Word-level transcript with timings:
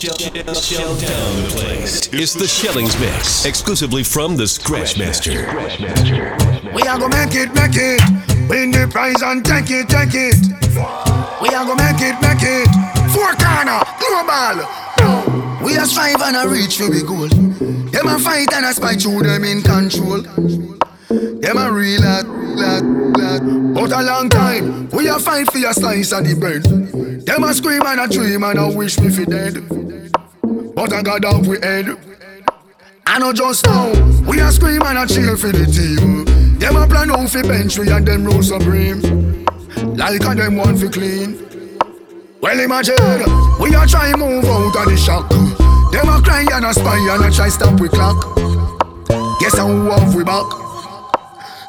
It's 0.00 0.14
the 2.34 2.46
Shellings 2.46 3.00
Mix, 3.00 3.44
exclusively 3.44 4.04
from 4.04 4.36
the 4.36 4.44
Scratchmaster. 4.44 5.42
We 6.72 6.82
are 6.82 7.00
gonna 7.00 7.16
make 7.16 7.34
it, 7.34 7.52
make 7.52 7.74
it. 7.74 8.00
Win 8.48 8.70
the 8.70 8.86
prize 8.88 9.22
and 9.22 9.44
take 9.44 9.70
it, 9.70 9.88
take 9.88 10.14
it. 10.14 10.38
We 11.42 11.48
are 11.48 11.66
gonna 11.66 11.82
make 11.82 12.00
it, 12.00 12.14
make 12.22 12.46
it. 12.46 12.68
Four 13.10 13.34
corner, 13.42 13.82
global. 13.98 14.62
We 15.66 15.76
are 15.76 15.84
strive 15.84 16.22
and 16.22 16.36
a 16.36 16.48
reach 16.48 16.76
for 16.76 16.86
the 16.86 17.02
goal. 17.02 17.26
Them 17.90 18.06
a 18.06 18.20
fight 18.20 18.52
and 18.54 18.66
a 18.66 18.72
spy 18.74 18.94
through 18.94 19.24
them 19.24 19.42
in 19.42 19.62
control. 19.62 20.22
Them 21.10 21.58
a 21.58 21.72
real 21.72 22.02
lad, 22.02 22.28
lad, 22.54 22.84
lad. 23.18 23.42
But 23.74 23.90
a 23.90 24.02
long 24.04 24.28
time, 24.28 24.90
we 24.90 25.08
are 25.08 25.18
fight 25.18 25.50
for 25.50 25.58
your 25.58 25.72
slice 25.72 26.12
of 26.12 26.22
the 26.24 26.36
bread. 26.36 26.87
Them 27.28 27.44
a 27.44 27.52
scream 27.52 27.82
and 27.84 28.00
a 28.00 28.08
dream 28.08 28.42
and 28.42 28.58
a 28.58 28.74
wish 28.74 28.98
me 28.98 29.10
fi 29.10 29.26
dead. 29.26 29.68
But 30.74 30.94
I 30.94 31.02
got 31.02 31.26
off 31.26 31.46
we 31.46 31.58
head. 31.60 31.94
I 33.06 33.18
know 33.18 33.34
just 33.34 33.66
now, 33.66 33.92
we 34.26 34.40
a 34.40 34.50
scream 34.50 34.80
and 34.80 34.96
a 34.96 35.06
cheer 35.06 35.36
for 35.36 35.52
the 35.52 35.66
team. 35.66 36.24
Them 36.58 36.76
a 36.76 36.86
plan 36.86 37.10
out 37.10 37.28
fi 37.28 37.42
bench 37.42 37.78
we 37.78 37.90
and 37.90 38.08
them 38.08 38.24
rule 38.24 38.42
supreme. 38.42 39.44
Like 39.94 40.22
a 40.22 40.34
them 40.34 40.56
want 40.56 40.80
fi 40.80 40.88
clean. 40.88 41.46
Well 42.40 42.60
imagine, 42.60 42.96
we 43.60 43.74
a 43.74 43.86
try 43.86 44.10
move 44.16 44.46
out 44.46 44.74
of 44.74 44.86
the 44.86 44.96
shock. 44.96 45.28
Them 45.28 46.08
a 46.08 46.22
cry 46.22 46.46
and 46.50 46.64
a 46.64 46.72
spy 46.72 46.96
and 46.96 47.26
a 47.26 47.30
try 47.30 47.50
stop 47.50 47.78
we 47.78 47.90
clock. 47.90 48.24
Guess 49.38 49.58
how 49.58 49.68
have 49.68 50.14
we 50.14 50.24
back? 50.24 50.67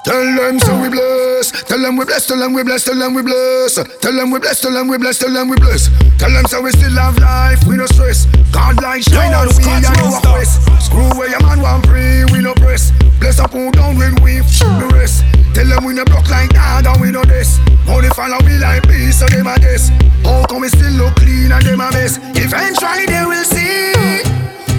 Tell 0.09 0.25
them 0.25 0.57
so 0.57 0.73
we 0.81 0.89
bless. 0.89 1.51
Tell 1.69 1.77
them 1.77 1.95
we 1.95 2.03
bless. 2.03 2.25
Tell 2.25 2.39
them 2.39 2.53
we 2.53 2.63
bless. 2.63 2.83
Tell 2.83 2.97
them 2.97 3.13
we 3.13 3.21
bless. 3.21 3.75
Tell 3.75 4.11
them 4.11 4.31
we 4.31 4.39
bless. 4.39 4.59
Tell 4.59 4.73
them 4.73 4.87
we 4.87 4.97
bless. 4.97 5.19
Tell 5.19 5.31
them 5.31 5.49
we 5.49 5.55
bless. 5.57 5.85
Tell 6.17 6.33
them 6.33 6.45
so 6.47 6.63
we 6.63 6.71
still 6.71 6.97
have 6.97 7.19
life. 7.19 7.61
We 7.67 7.77
no 7.77 7.85
stress. 7.85 8.25
God 8.51 8.81
like 8.81 9.03
shine 9.03 9.35
on 9.35 9.53
we 9.53 9.69
and 9.69 9.85
you 9.85 10.09
a 10.09 10.19
quest. 10.25 10.65
Screw 10.81 11.05
where 11.13 11.29
your 11.29 11.43
man 11.43 11.61
want 11.61 11.85
free. 11.85 12.25
We 12.33 12.41
no 12.41 12.55
press. 12.55 12.89
Bless 13.19 13.37
up 13.37 13.51
who 13.51 13.69
down 13.69 13.97
when 14.01 14.15
we 14.23 14.41
the 14.41 14.89
rest. 14.97 15.23
Tell 15.53 15.67
them 15.67 15.85
we 15.85 15.93
no 15.93 16.03
block 16.05 16.27
like 16.27 16.53
God 16.53 16.87
and 16.87 16.99
we 16.99 17.11
no 17.11 17.21
this. 17.25 17.59
Money 17.85 18.09
follow 18.09 18.41
we 18.49 18.57
like 18.57 18.89
peace 18.89 19.19
so 19.19 19.27
them 19.27 19.45
a 19.45 19.59
this. 19.59 19.89
How 20.25 20.43
come 20.49 20.61
we 20.61 20.69
still 20.69 20.89
look 20.93 21.13
clean 21.17 21.51
and 21.51 21.61
them 21.61 21.81
a 21.81 21.91
mess? 21.93 22.17
Eventually 22.33 23.05
they 23.05 23.25
will 23.29 23.45
see 23.45 24.25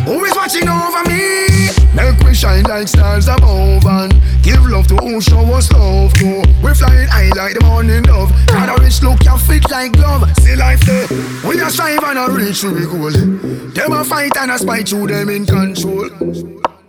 who 0.05 0.25
is 0.25 0.35
watching 0.37 0.69
over 0.69 1.03
me. 1.09 1.49
Make 1.95 2.19
we 2.21 2.35
shine 2.35 2.65
like 2.65 2.89
stars 2.89 3.29
above 3.29 3.85
and 3.85 4.13
give 4.43 4.65
love 4.67 4.87
to 4.89 4.97
who 4.97 5.21
show 5.21 5.41
us 5.55 5.71
love 5.73 6.13
to. 6.15 6.43
We 6.63 6.75
flying 6.75 7.09
high 7.09 7.31
like 7.37 7.55
the 7.59 7.65
morning 7.65 8.03
dove. 8.03 8.31
God 8.47 8.79
a 8.79 8.83
rich 8.83 9.03
look, 9.03 9.25
you 9.25 9.37
fit 9.39 9.69
like 9.71 9.93
glove. 9.93 10.25
See 10.39 10.55
life 10.57 10.81
there. 10.83 11.07
We 11.45 11.61
are 11.61 11.71
strive 11.71 12.03
and 12.05 12.19
a 12.19 12.31
reach 12.31 12.61
to 12.61 12.71
the 12.71 12.87
goal. 12.87 13.11
Them 13.75 13.93
a 13.93 14.05
fight 14.05 14.37
and 14.37 14.51
a 14.53 14.59
spite 14.59 14.89
through 14.89 15.09
them 15.09 15.29
in 15.29 15.47
control. 15.47 16.09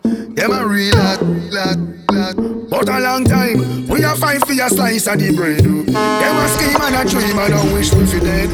Them 0.02 0.52
a 0.54 0.66
real 0.66 0.96
lad, 0.96 1.30
lad. 1.52 2.70
But 2.70 2.88
a 2.88 3.00
long 3.00 3.26
time, 3.26 3.88
we 3.88 4.04
a 4.04 4.16
fight 4.16 4.46
for 4.46 4.54
your 4.54 4.70
slice 4.70 5.08
of 5.08 5.20
the 5.20 5.36
bread. 5.36 5.64
Them 5.64 5.90
a 5.90 6.48
scheme 6.48 6.82
and 6.82 6.96
a 6.96 7.10
dream 7.10 7.38
and 7.38 7.54
a 7.54 7.74
wish 7.74 7.94
we 7.94 8.06
fi 8.06 8.20
dead. 8.20 8.50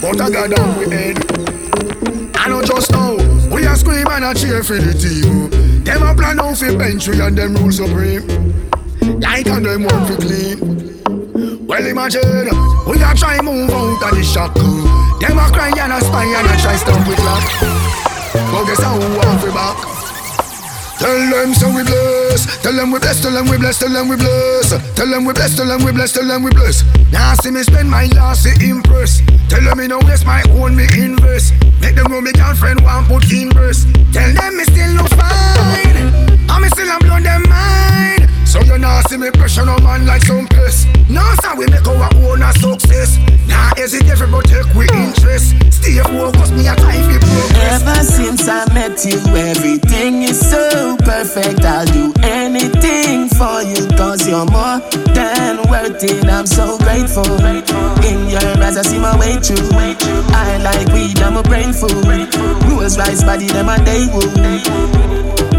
But 0.00 0.20
I 0.20 0.30
got 0.30 0.50
down 0.50 0.78
we 0.78 0.90
head. 0.90 1.18
I 2.42 2.48
know 2.48 2.60
just 2.60 2.90
now, 2.90 3.14
we 3.54 3.62
a 3.66 3.76
scream 3.76 4.08
and 4.10 4.24
a 4.24 4.34
cheer 4.34 4.64
for 4.64 4.74
the 4.74 4.90
team. 4.90 5.48
Them 5.84 6.02
a 6.02 6.12
plan 6.12 6.40
out 6.40 6.58
for 6.58 6.76
bench 6.76 7.06
we 7.06 7.20
and 7.20 7.38
them 7.38 7.54
rule 7.54 7.70
supreme. 7.70 8.26
Like 9.20 9.46
and 9.46 9.64
them 9.64 9.84
want 9.84 10.10
for 10.10 10.18
clean. 10.18 10.58
Well 11.64 11.86
imagine, 11.86 12.50
we 12.90 12.98
a 12.98 13.14
try 13.14 13.38
move 13.40 13.70
out 13.70 14.02
of 14.02 14.18
the 14.18 14.24
shock. 14.26 14.58
Them 14.58 15.38
a 15.38 15.46
cry 15.54 15.70
and 15.70 15.92
a 15.92 16.00
spy 16.02 16.26
and 16.26 16.50
a 16.50 16.54
try 16.58 16.72
to 16.72 16.78
stop 16.82 17.06
with 17.06 17.22
luck. 17.22 17.46
But 18.50 18.64
guess 18.66 18.82
how 18.82 18.98
who 18.98 19.06
want 19.22 19.38
for 19.38 19.52
back? 19.54 19.78
Tell 20.98 21.14
them 21.30 21.54
so 21.54 21.70
we 21.70 21.84
Tell 22.62 22.72
them 22.72 22.90
we 22.90 22.98
bless. 22.98 23.20
Tell 23.20 23.32
them 23.32 23.48
we 23.48 23.58
bless. 23.58 23.78
Tell 23.78 23.92
them 23.92 24.08
we 24.08 24.16
bless. 24.16 24.70
Tell 24.96 25.06
them 25.06 25.24
we 25.24 25.32
bless. 25.32 25.56
Tell 25.56 25.66
them 25.66 25.84
we 25.84 25.92
bless. 25.92 26.12
Tell 26.12 26.26
them 26.26 26.42
we 26.42 26.50
bless. 26.50 26.84
Now 27.12 27.34
see 27.34 27.50
me 27.50 27.62
spend 27.62 27.90
my 27.90 28.06
last 28.06 28.44
to 28.44 28.50
impress. 28.64 29.20
Tell 29.48 29.62
them 29.62 29.78
me 29.78 29.86
no 29.86 29.98
waste 30.00 30.24
my 30.24 30.42
own 30.50 30.74
me 30.74 30.84
invest. 30.96 31.52
Make 31.80 31.96
them 31.96 32.10
know 32.10 32.20
me 32.20 32.32
girlfriend 32.32 32.80
want 32.82 33.08
put 33.08 33.30
in 33.30 33.50
verse. 33.50 33.84
Tell 34.12 34.32
them 34.32 34.56
me 34.56 34.64
still 34.64 34.92
look 34.96 35.08
fine. 35.10 36.08
I 36.48 36.58
me 36.60 36.68
still 36.68 36.88
am 36.88 37.00
blow 37.00 37.20
them 37.20 37.42
mind. 37.48 38.21
So 38.52 38.60
you 38.60 38.76
now 38.76 39.00
see 39.08 39.16
me 39.16 39.30
pressure 39.30 39.64
no 39.64 39.78
man 39.78 40.04
like 40.04 40.20
some 40.20 40.46
piss. 40.46 40.84
Now 41.08 41.32
so 41.40 41.56
we 41.56 41.64
make 41.68 41.88
our 41.88 42.10
own 42.16 42.42
a 42.42 42.52
success. 42.52 43.16
Now 43.48 43.72
hesitate 43.78 44.18
for 44.18 44.42
take 44.42 44.68
we 44.74 44.84
interest. 44.92 45.56
Stay 45.72 45.96
focused, 46.04 46.52
me 46.52 46.68
a 46.68 46.76
try 46.76 47.00
fi 47.00 47.16
progress. 47.16 47.80
Ever 47.80 48.04
since 48.04 48.46
I 48.46 48.70
met 48.74 49.02
you, 49.06 49.16
everything 49.32 50.24
is 50.24 50.38
so 50.38 50.98
perfect. 50.98 51.64
I'll 51.64 51.86
do 51.86 52.12
anything 52.20 53.30
for 53.40 53.62
you, 53.64 53.88
cause 53.96 54.28
you're 54.28 54.44
more 54.44 54.84
than 55.16 55.56
worth 55.72 56.04
it. 56.04 56.28
I'm 56.28 56.44
so 56.44 56.76
grateful. 56.76 57.24
In 58.04 58.28
your 58.28 58.44
eyes, 58.60 58.76
I 58.76 58.82
see 58.82 58.98
my 58.98 59.16
way 59.18 59.40
through. 59.40 59.64
I 59.72 60.58
like 60.58 60.92
weed, 60.92 61.18
I'm 61.20 61.38
a 61.38 61.42
brain 61.42 61.72
food. 61.72 62.04
Rules 62.68 62.98
rise, 62.98 63.24
body, 63.24 63.46
them 63.46 63.70
a 63.70 63.82
day 63.82 64.08
woo. 64.12 65.51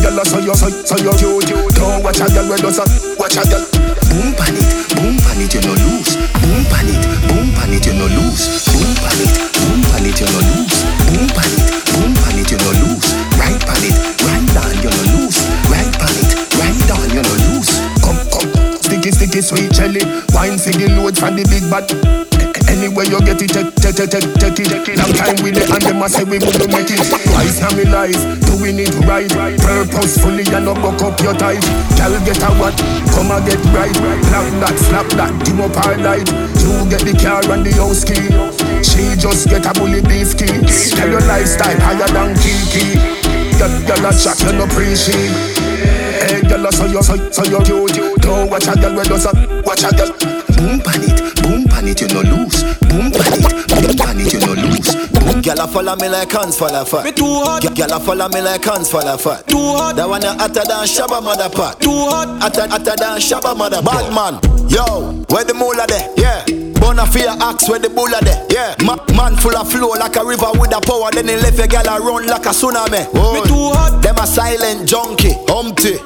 Girl, 0.00 0.24
so 0.24 0.38
you, 0.40 0.54
so, 0.54 0.68
so 0.84 0.96
you 0.96 1.12
cute. 1.20 1.74
Don't 1.76 2.02
watch 2.02 2.20
a 2.20 2.26
girl 2.32 2.48
when 2.48 2.58
does 2.60 2.80
watch 3.20 3.36
a 3.36 3.44
girl. 3.44 3.64
Boom 4.08 4.32
pan 4.32 4.56
it, 4.56 4.68
boom 4.96 5.16
pan 5.20 5.40
it, 5.44 5.52
you 5.52 5.60
no 5.60 5.76
lose. 5.76 6.16
Boom 6.40 6.64
pan 6.72 6.88
it, 6.88 7.04
boom 7.28 7.52
pan 7.52 7.72
it, 7.72 7.84
you 7.84 7.92
no 7.92 8.08
lose. 8.08 8.64
Boom 8.72 8.96
pan 8.96 9.20
it, 9.20 9.36
boom 9.52 9.80
pan 9.92 10.06
it, 10.08 10.16
you 10.16 10.26
no 10.26 10.40
lose. 10.40 10.80
Boom 11.04 11.28
pan 11.36 11.52
it, 11.52 11.84
boom 11.92 12.12
pan 12.16 12.38
it, 12.40 12.50
you 12.50 12.58
no 12.58 12.70
lose. 12.80 13.12
Right 13.36 13.60
pan 13.60 13.84
it, 13.84 13.96
right 14.24 14.46
down, 14.56 14.72
you 14.80 14.88
no 14.88 15.02
lose. 15.20 15.38
Right 15.68 15.92
pan 15.92 16.16
it, 16.16 16.32
right 16.56 16.80
down, 16.88 17.06
you 17.12 17.20
no 17.20 17.34
lose. 17.52 17.70
Come, 18.00 18.20
come, 18.32 18.48
sticky, 18.80 19.12
sticky, 19.12 19.40
sweet 19.44 19.70
jelly. 19.72 20.00
Wine 20.32 20.56
for 20.56 20.72
the 20.72 20.88
load 20.96 21.16
from 21.16 21.36
the 21.36 21.44
big 21.52 21.68
bad. 21.68 22.39
Anywhere 22.70 23.06
you 23.06 23.20
get 23.20 23.42
it, 23.42 23.50
take, 23.50 23.74
take, 23.76 23.94
take, 23.94 24.10
take, 24.10 24.54
take 24.56 24.88
it. 24.88 24.96
Long 24.96 25.12
time 25.12 25.38
with 25.42 25.58
it, 25.58 25.68
and 25.68 25.82
them 25.82 26.02
a 26.02 26.08
say 26.08 26.24
we 26.24 26.38
wouldn't 26.38 26.70
make 26.72 26.90
it. 26.90 27.02
Wise 27.34 27.60
now 27.60 27.70
me 27.76 27.84
life, 27.84 28.16
doing 28.46 28.78
it 28.78 28.94
right, 29.04 29.28
purposefully 29.60 30.44
and 30.54 30.64
not 30.64 30.80
buck 30.80 31.02
up 31.02 31.20
your 31.20 31.34
ties. 31.34 31.62
Girl 31.98 32.14
get 32.24 32.40
a 32.42 32.50
what? 32.56 32.74
Come 33.12 33.30
and 33.30 33.44
get 33.44 33.60
right. 33.76 33.94
Slap 34.30 34.46
that, 34.62 34.76
slap 34.78 35.08
that, 35.18 35.32
dim 35.44 35.60
up 35.60 35.76
our 35.84 35.96
light. 35.98 36.28
You 36.62 36.88
get 36.88 37.04
the 37.04 37.14
car 37.18 37.44
and 37.52 37.66
the 37.66 37.72
house 37.76 38.04
key. 38.04 38.32
She 38.80 39.14
just 39.20 39.48
get 39.48 39.66
a 39.66 39.72
bully 39.76 40.00
beef 40.02 40.36
key. 40.38 40.50
Tell 40.96 41.08
your 41.10 41.24
lifestyle 41.28 41.78
higher 41.80 42.08
than 42.08 42.34
Kiki. 42.40 42.96
Girl, 43.58 43.72
girl 43.84 44.06
a 44.08 44.12
shot, 44.12 44.40
you 44.40 44.52
no 44.56 44.64
appreciate. 44.64 45.59
Hey, 46.20 46.42
girl, 46.42 46.70
so 46.70 46.86
you, 46.86 47.02
so, 47.02 47.16
so 47.30 47.44
you 47.44 47.60
cute. 47.64 48.20
Don't 48.22 48.50
watch 48.50 48.68
a 48.68 48.74
girl, 48.74 48.94
when 48.96 49.06
does 49.06 49.26
a 49.26 49.32
watch 49.64 49.82
a 49.84 49.90
girl. 49.96 50.12
Boom 50.60 50.80
pan 50.80 51.02
it, 51.02 51.42
boom 51.42 51.64
pan 51.64 51.88
it, 51.88 52.00
you 52.00 52.08
no 52.08 52.20
lose. 52.20 52.62
Boom 52.84 53.10
pan 53.10 53.32
it, 53.40 53.68
boom 53.68 53.96
pan 53.96 54.20
it, 54.20 54.32
you 54.32 54.40
no 54.40 54.52
lose. 54.52 54.94
Boom. 54.94 55.40
Gyal 55.40 55.64
a 55.64 55.66
follow 55.66 55.96
me 55.96 56.08
like 56.08 56.30
hands 56.32 56.58
full 56.58 56.68
of 56.68 56.88
fat. 56.88 57.04
Me 57.04 57.12
too 57.12 57.24
hot. 57.24 57.62
Gyal 57.62 57.96
a 57.96 58.00
follow 58.00 58.28
me 58.28 58.42
like 58.42 58.62
hands 58.64 58.90
full 58.90 59.00
of 59.00 59.20
fat. 59.20 59.46
Too 59.48 59.56
hot. 59.56 59.96
That 59.96 60.06
one 60.08 60.22
a 60.22 60.34
hotter 60.34 60.60
than 60.68 60.84
Shabba 60.84 61.22
mother 61.22 61.48
pot. 61.48 61.80
Too 61.80 61.90
hot. 61.90 62.28
Hotter, 62.42 62.68
hotter 62.68 62.96
than 62.96 63.18
Shabba 63.18 63.56
mother. 63.56 63.80
Bad 63.80 64.12
man, 64.12 64.34
yo, 64.68 65.24
where 65.30 65.44
the 65.44 65.54
moolah 65.54 65.86
there? 65.86 66.12
Yeah. 66.16 66.44
Bona 66.90 67.06
fear 67.06 67.28
axe 67.38 67.68
where 67.68 67.78
the 67.78 67.88
bulla 67.88 68.18
there. 68.20 68.44
Yeah. 68.50 68.74
Ma- 68.84 68.98
man 69.14 69.36
full 69.36 69.56
of 69.56 69.70
flow 69.70 69.90
like 69.90 70.16
a 70.16 70.24
river 70.24 70.50
with 70.58 70.74
a 70.74 70.80
power. 70.80 71.08
Then 71.12 71.28
he 71.28 71.36
left 71.36 71.60
a 71.60 71.62
gyal 71.62 71.86
a 71.86 72.02
run 72.02 72.26
like 72.26 72.44
a 72.46 72.48
tsunami. 72.48 73.06
Oh. 73.14 73.34
Me 73.34 73.46
too 73.46 73.70
hot. 73.78 74.02
Them 74.02 74.16
a 74.18 74.26
silent 74.26 74.88
junkie, 74.88 75.34
humpty. 75.46 75.98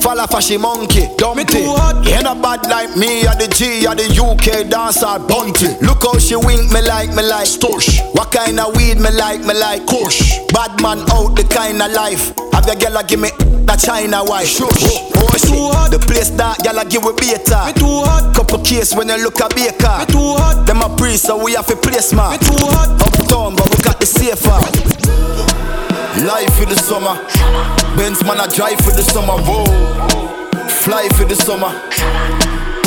Fall 0.00 0.20
off 0.20 0.34
a 0.34 0.40
she 0.40 0.56
monkey, 0.56 1.08
dumpty. 1.16 1.42
Me 1.42 1.44
too 1.44 1.74
hot. 1.74 2.06
Ain't 2.06 2.26
a 2.26 2.34
bad 2.34 2.66
like 2.68 2.96
me, 2.96 3.26
or 3.26 3.34
the 3.34 3.48
G, 3.50 3.86
or 3.86 3.94
the 3.94 4.06
UK 4.06 4.70
dancer, 4.70 5.18
bunty. 5.26 5.74
Look 5.84 6.02
how 6.02 6.18
she 6.18 6.36
wink 6.36 6.72
me 6.72 6.82
like, 6.82 7.10
me 7.14 7.22
like. 7.22 7.48
Stush. 7.48 8.00
What 8.14 8.30
kind 8.30 8.60
of 8.60 8.76
weed 8.76 8.98
me 8.98 9.10
like, 9.10 9.40
me 9.40 9.54
like. 9.54 9.86
Kush. 9.86 10.38
Bad 10.54 10.80
man 10.82 11.02
out 11.10 11.34
the 11.34 11.44
kind 11.44 11.82
of 11.82 11.90
life. 11.92 12.32
Have 12.52 12.66
your 12.66 12.76
girl 12.76 13.02
give 13.02 13.20
me 13.20 13.30
that 13.66 13.80
China 13.80 14.24
wife. 14.24 14.48
Shush. 14.48 14.86
Oh, 15.18 15.28
shit. 15.36 15.50
too 15.50 15.70
hot. 15.74 15.90
The 15.90 15.98
place 15.98 16.30
that 16.38 16.62
y'all 16.64 16.78
give 16.86 17.04
we 17.04 17.12
beta. 17.18 17.66
Me 17.66 17.72
too 17.74 18.02
hot. 18.06 18.34
Couple 18.34 18.62
case 18.62 18.94
when 18.94 19.08
you 19.08 19.18
look 19.22 19.40
a 19.40 19.48
baker. 19.50 19.98
Me 19.98 20.06
too 20.06 20.38
hot. 20.38 20.66
Them 20.66 20.82
a 20.82 20.88
priest, 20.96 21.26
so 21.26 21.42
we 21.42 21.54
have 21.54 21.68
a 21.70 21.76
place, 21.76 22.12
man. 22.12 22.32
Me 22.32 22.38
too 22.38 22.56
hot. 22.70 22.94
Uptown, 23.02 23.56
but 23.56 23.66
we 23.70 23.78
got 23.82 23.98
the 24.00 24.06
safer. 24.06 24.58
Life 26.16 26.56
for 26.56 26.64
the 26.64 26.74
summer. 26.74 27.14
Benz 27.96 28.24
man, 28.24 28.40
I 28.40 28.48
drive 28.48 28.78
for 28.80 28.90
the 28.90 29.02
summer. 29.02 29.36
Whoa. 29.44 29.68
Fly 30.82 31.08
for 31.14 31.24
the 31.24 31.36
summer. 31.36 31.68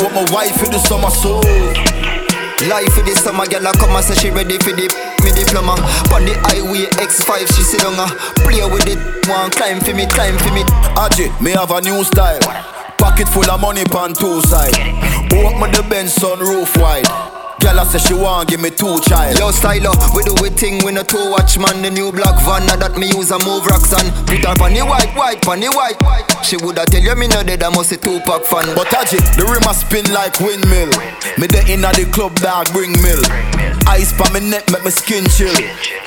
Want 0.02 0.14
my 0.14 0.26
wife 0.34 0.58
for 0.58 0.66
the 0.66 0.78
summer, 0.78 1.08
so. 1.08 1.38
Life 2.68 2.92
for 2.94 3.02
the 3.02 3.14
summer, 3.14 3.46
girl 3.46 3.66
a 3.66 3.72
come 3.72 3.94
and 3.96 4.04
say 4.04 4.14
she 4.14 4.30
ready 4.30 4.58
for 4.58 4.70
the 4.74 4.86
me 5.22 5.30
diploma. 5.30 5.78
On 6.14 6.22
the 6.26 6.34
highway 6.46 6.86
X5, 6.98 7.46
she 7.54 7.62
sit 7.62 7.84
on 7.86 7.94
her. 7.94 8.10
Uh, 8.10 8.34
play 8.42 8.62
with 8.66 8.86
it, 8.86 8.98
one 9.30 9.50
climb 9.50 9.80
for 9.80 9.94
me, 9.94 10.06
climb 10.06 10.36
for 10.38 10.52
me. 10.52 10.62
Aji, 10.98 11.30
me 11.40 11.52
have 11.52 11.70
a 11.70 11.80
new 11.80 12.04
style. 12.04 12.38
Pocket 12.98 13.26
full 13.28 13.48
of 13.50 13.60
money 13.60 13.84
pan 13.86 14.14
two 14.14 14.42
side. 14.42 14.74
Open 15.34 15.70
the 15.74 15.86
Benz 15.88 16.14
sun 16.14 16.38
roof 16.38 16.76
wide. 16.76 17.06
Girl, 17.62 17.78
I 17.78 17.84
say 17.86 18.02
she 18.02 18.14
want 18.14 18.50
give 18.50 18.60
me 18.60 18.70
two 18.70 18.98
child. 19.06 19.38
Yo, 19.38 19.52
style 19.52 19.86
up, 19.86 20.14
we 20.16 20.24
do 20.24 20.34
we 20.42 20.50
thing, 20.50 20.84
we 20.84 20.90
no 20.90 21.04
two 21.04 21.30
watch 21.30 21.58
man. 21.58 21.80
The 21.80 21.90
new 21.90 22.10
black 22.10 22.34
van, 22.42 22.66
now 22.66 22.74
that 22.74 22.98
me 22.98 23.06
use 23.06 23.30
a 23.30 23.38
move 23.38 23.64
rocks 23.66 23.94
on. 23.94 24.02
Put 24.26 24.42
her 24.42 24.58
on 24.58 24.74
white, 24.90 25.14
white, 25.14 25.46
on 25.46 25.60
the 25.60 25.70
white. 25.70 25.94
She 26.42 26.56
woulda 26.58 26.84
tell 26.86 27.00
you 27.00 27.14
me 27.14 27.28
no 27.28 27.42
dead, 27.42 27.62
I 27.62 27.70
must 27.70 27.92
a 27.92 27.96
two 27.96 28.18
pack 28.26 28.42
fan. 28.42 28.66
But 28.74 28.90
Taji, 28.90 29.22
the 29.38 29.46
rim 29.46 29.62
a 29.62 29.74
spin 29.74 30.10
like 30.10 30.42
windmill. 30.42 30.90
Me 31.38 31.46
the 31.46 31.62
inna 31.70 31.94
the 31.94 32.10
club, 32.10 32.34
dog, 32.42 32.66
bring 32.74 32.98
mill. 32.98 33.81
Ice 33.88 34.12
pa 34.12 34.30
me 34.32 34.40
neck, 34.40 34.70
make 34.70 34.84
me 34.84 34.90
skin 34.90 35.26
chill. 35.28 35.54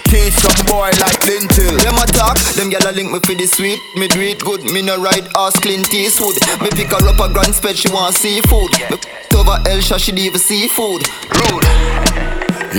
Teach 0.05 0.33
some 0.33 0.65
boy 0.65 0.89
like 0.99 1.19
lintel. 1.27 1.77
Them 1.83 1.97
a 1.99 2.05
talk, 2.07 2.37
them 2.55 2.69
gyal 2.71 2.89
a 2.89 2.91
link 2.93 3.11
me 3.11 3.19
for 3.19 3.35
the 3.35 3.45
sweet. 3.45 3.79
Me 3.95 4.07
do 4.07 4.21
it 4.21 4.39
good, 4.39 4.63
me 4.63 4.81
no 4.81 5.01
ride 5.01 5.27
ass 5.35 5.59
Clint 5.59 5.93
Eastwood. 5.93 6.35
Me 6.61 6.69
pick 6.71 6.91
her 6.91 7.07
up 7.07 7.19
a 7.19 7.31
grand 7.31 7.53
spread, 7.53 7.77
she 7.77 7.89
want 7.89 8.15
seafood. 8.15 8.71
Me 8.89 8.97
over 9.35 9.59
Elsha, 9.67 9.99
she 9.99 10.11
leave 10.11 10.37
seafood. 10.39 11.03
Rude. 11.35 11.65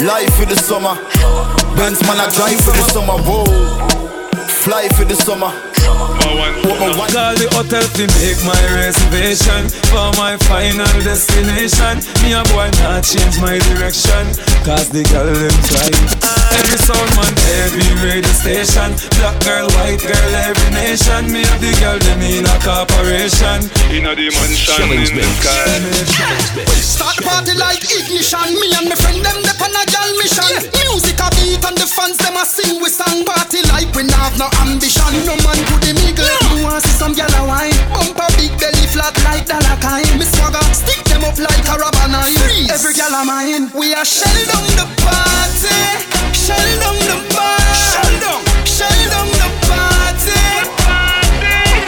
Life 0.04 0.34
for 0.37 0.46
the 0.46 0.56
summer. 0.56 0.94
Benz 1.76 2.00
man 2.02 2.20
I 2.20 2.31
drive 2.34 2.60
for 2.60 2.72
the 2.72 2.84
summer. 2.90 3.16
Whoa. 3.22 3.44
Fly 4.49 4.88
for 4.96 5.04
the 5.04 5.14
summer. 5.14 5.52
Call 7.17 7.32
the 7.38 7.49
hotel 7.55 7.82
to 7.82 8.05
make 8.19 8.38
my 8.44 8.62
reservation 8.76 9.70
for 9.88 10.11
my 10.20 10.37
final 10.50 10.87
destination. 11.00 12.02
Me 12.20 12.34
a 12.34 12.43
boy 12.52 12.69
not 12.82 13.02
change 13.06 13.38
my 13.40 13.56
direction, 13.73 14.26
cause 14.67 14.90
the 14.90 15.06
girl 15.11 15.26
them 15.26 15.56
try. 15.70 15.87
Every 16.55 16.78
sound 16.82 17.11
man, 17.17 17.34
every 17.67 17.88
radio 18.02 18.34
station. 18.37 18.94
Black 19.17 19.38
girl, 19.43 19.70
white 19.78 20.02
girl, 20.02 20.32
every 20.44 20.70
nation. 20.75 21.31
Me 21.31 21.46
have 21.46 21.62
the 21.62 21.73
girl 21.78 21.99
them 21.99 22.20
in 22.20 22.44
a 22.44 22.56
corporation. 22.62 23.64
In 23.94 24.06
a 24.06 24.12
dimension 24.12 24.87
in 24.93 25.14
the 25.14 25.25
sky. 25.40 26.67
Start 26.76 27.17
the 27.17 27.25
party 27.25 27.55
like 27.56 27.82
ignition. 27.87 28.50
Me 28.61 28.70
and 28.76 28.90
my 28.90 28.96
friend 28.99 29.23
them 29.25 29.40
dep 29.46 29.62
on 29.62 29.73
a 29.73 29.82
gal 29.88 30.11
mission. 30.20 30.52
Music 30.75 31.19
a 31.23 31.28
beat 31.38 31.64
and 31.64 31.78
the 31.78 31.87
fans 31.87 32.19
them 32.19 32.37
a 32.37 32.44
sing 32.44 32.82
we 32.82 32.90
song 32.90 33.25
party 33.25 33.62
like 33.73 33.88
we 33.94 34.05
have 34.11 34.37
no 34.37 34.50
ambition. 34.62 35.11
No 35.25 35.38
man 35.43 35.58
could 35.70 35.82
the 35.87 35.93
mingle. 36.16 36.56
You 36.56 36.64
want 36.64 36.82
see 36.82 36.96
some 36.96 37.14
gyal 37.14 37.28
a 37.36 37.46
wine? 37.46 37.72
Bumper 37.92 38.28
big 38.36 38.52
belly 38.58 38.86
flat 38.88 39.12
like 39.24 39.46
Dalakine. 39.46 40.18
Me 40.18 40.24
swagger 40.24 40.62
stick 40.72 41.04
them 41.04 41.24
up 41.24 41.38
like 41.38 41.68
a 41.68 41.76
rubber 41.76 42.08
nine. 42.08 42.32
Freeze. 42.40 42.70
Every 42.72 42.94
gyal 42.94 43.12
a 43.12 43.24
mine. 43.24 43.70
We 43.74 43.94
are 43.94 44.04
shell 44.04 44.40
down 44.48 44.66
the 44.76 44.86
party. 45.04 45.76
Shell 46.32 46.68
down 46.80 46.96
the 47.04 47.16
party. 47.32 47.76
Shell 47.92 48.14
down. 48.24 48.40
Shell 48.64 49.00
down 49.12 49.28
the 49.28 49.48
party. 49.68 50.40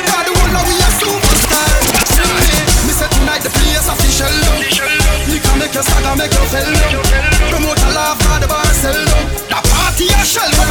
God, 0.09 0.25
the 0.27 0.33
whole 0.37 0.65
we 0.69 0.77
are 0.77 0.95
superstar. 1.01 1.73
Me. 2.87 2.93
Say 2.93 3.09
tonight 3.09 3.43
the 3.43 3.51
place 3.51 3.89
official. 3.89 4.33
Liquor 5.29 5.57
make 5.57 5.75
you 5.75 5.83
stagger, 5.83 6.15
make 6.17 6.33
you 6.33 6.45
fell 6.53 6.69
down. 6.69 7.05
Promote 7.51 7.83
a 7.83 7.91
laugh, 7.97 8.19
God, 8.25 8.43
the 8.43 8.49
bar 8.49 8.65
sell 8.77 8.93
down. 8.93 9.25
The 9.49 9.59
party 9.69 10.07
a 10.13 10.25
shell 10.25 10.51
down. 10.53 10.67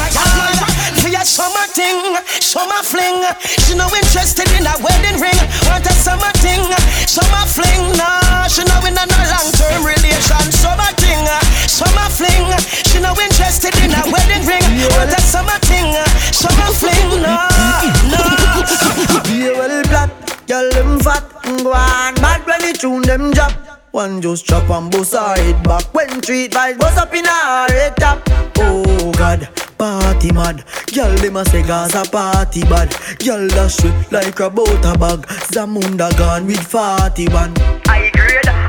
For 0.98 1.10
your 1.10 1.24
summer 1.24 1.67
thing, 1.88 2.16
summer 2.42 2.84
fling. 2.84 3.24
She 3.64 3.76
no 3.76 3.88
interested 3.96 4.50
in 4.60 4.68
a 4.68 4.76
wedding 4.84 5.20
ring. 5.24 5.40
Want 5.68 5.88
a 5.88 5.94
summer 5.96 6.32
thing, 6.44 6.64
summer 7.08 7.46
fling. 7.48 7.96
Nah, 7.96 8.48
she 8.52 8.64
no 8.68 8.76
in 8.84 8.98
a 9.00 9.04
no 9.08 9.20
long 9.32 9.50
term 9.56 9.88
relation. 9.88 10.44
Summer 10.52 10.92
thing, 11.00 11.24
summer 11.68 12.10
fling. 12.12 12.48
She 12.88 13.00
no 13.00 13.16
interested 13.16 13.76
in 13.80 13.96
a 13.96 14.04
wedding 14.12 14.44
ring. 14.44 14.66
Want 15.00 15.16
a 15.16 15.22
summer 15.22 15.60
thing, 15.70 15.96
summer 16.36 16.72
fling. 16.76 17.22
Nah, 17.24 17.48
nah. 18.12 19.24
Be 19.24 19.48
well 19.56 19.84
black, 19.88 20.12
girl 20.48 20.70
them 20.72 21.00
fat, 21.00 21.24
go 21.64 21.72
on 21.72 22.16
bad 22.16 22.46
when 22.46 22.60
the 22.62 22.78
tune 22.78 23.04
them 23.04 23.32
drop. 23.32 23.54
One 23.92 24.22
just 24.22 24.46
chop 24.46 24.70
and 24.70 24.92
bust 24.92 25.14
her 25.14 25.34
head 25.34 25.64
back 25.64 25.92
When 25.92 26.22
treat 26.22 26.52
vibes 26.52 26.78
bust 26.78 26.98
up 27.00 27.12
in 27.16 27.26
her 27.26 27.68
head 27.72 27.96
top 27.96 28.22
Oh 28.58 29.12
God, 29.18 29.50
party 29.78 30.32
mad. 30.32 30.64
Girl 30.94 31.16
dem 31.18 31.38
a 31.38 31.46
say 31.46 31.64
Gaza 31.64 32.04
party 32.12 32.62
bad. 32.62 32.96
Girl 33.20 33.48
dash 33.48 33.84
it 33.86 34.12
like 34.12 34.40
a 34.40 34.50
butter 34.50 34.98
bag. 34.98 35.26
Zamunda 35.52 36.16
gone 36.18 36.46
with 36.48 36.66
41 36.66 37.54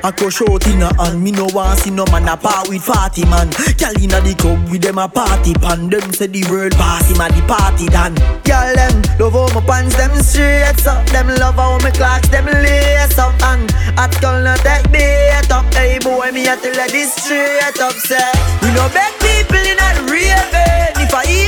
I 0.05 0.13
crush 0.13 0.41
out 0.43 0.67
in 0.67 0.83
a 0.83 0.95
hand 1.03 1.23
Me 1.23 1.33
no 1.33 1.47
want 1.53 1.81
see 1.81 1.91
no 1.91 2.05
man 2.07 2.29
a 2.29 2.37
part 2.37 2.69
with 2.69 2.83
40 2.83 3.25
man. 3.27 3.51
Girl 3.79 3.97
inna 3.99 4.21
the 4.23 4.35
club 4.39 4.71
with 4.71 4.83
them 4.83 4.99
a 4.99 5.09
party 5.09 5.55
pan. 5.55 5.91
Them 5.91 6.13
say 6.13 6.29
the 6.29 6.45
world 6.51 6.73
party 6.79 7.19
man 7.19 7.33
the 7.35 7.43
party 7.47 7.87
done. 7.91 8.15
Girl 8.47 8.71
them 8.79 9.03
love 9.19 9.35
how 9.35 9.49
my 9.55 9.67
pants 9.67 9.97
them 9.97 10.15
straight 10.23 10.87
up. 10.87 11.05
Them 11.11 11.29
love 11.43 11.57
how 11.57 11.79
my 11.83 11.91
clocks 11.91 12.29
them 12.29 12.47
lace 12.47 13.19
up. 13.19 13.35
And 13.43 13.67
at 13.99 14.15
girl 14.21 14.43
not 14.43 14.61
take 14.61 14.87
bait 14.93 15.51
up. 15.51 15.67
Hey 15.75 15.99
boy 15.99 16.31
me 16.31 16.47
a 16.47 16.57
tell 16.57 16.73
you 16.73 16.89
this 16.93 17.15
straight 17.15 17.81
up 17.81 17.93
Say 18.07 18.23
we 18.63 18.71
no 18.75 18.87
beg 18.95 19.13
people 19.19 19.59
in 19.59 19.79
a 19.83 19.89
raving. 20.07 20.95
If 21.03 21.15
I 21.15 21.48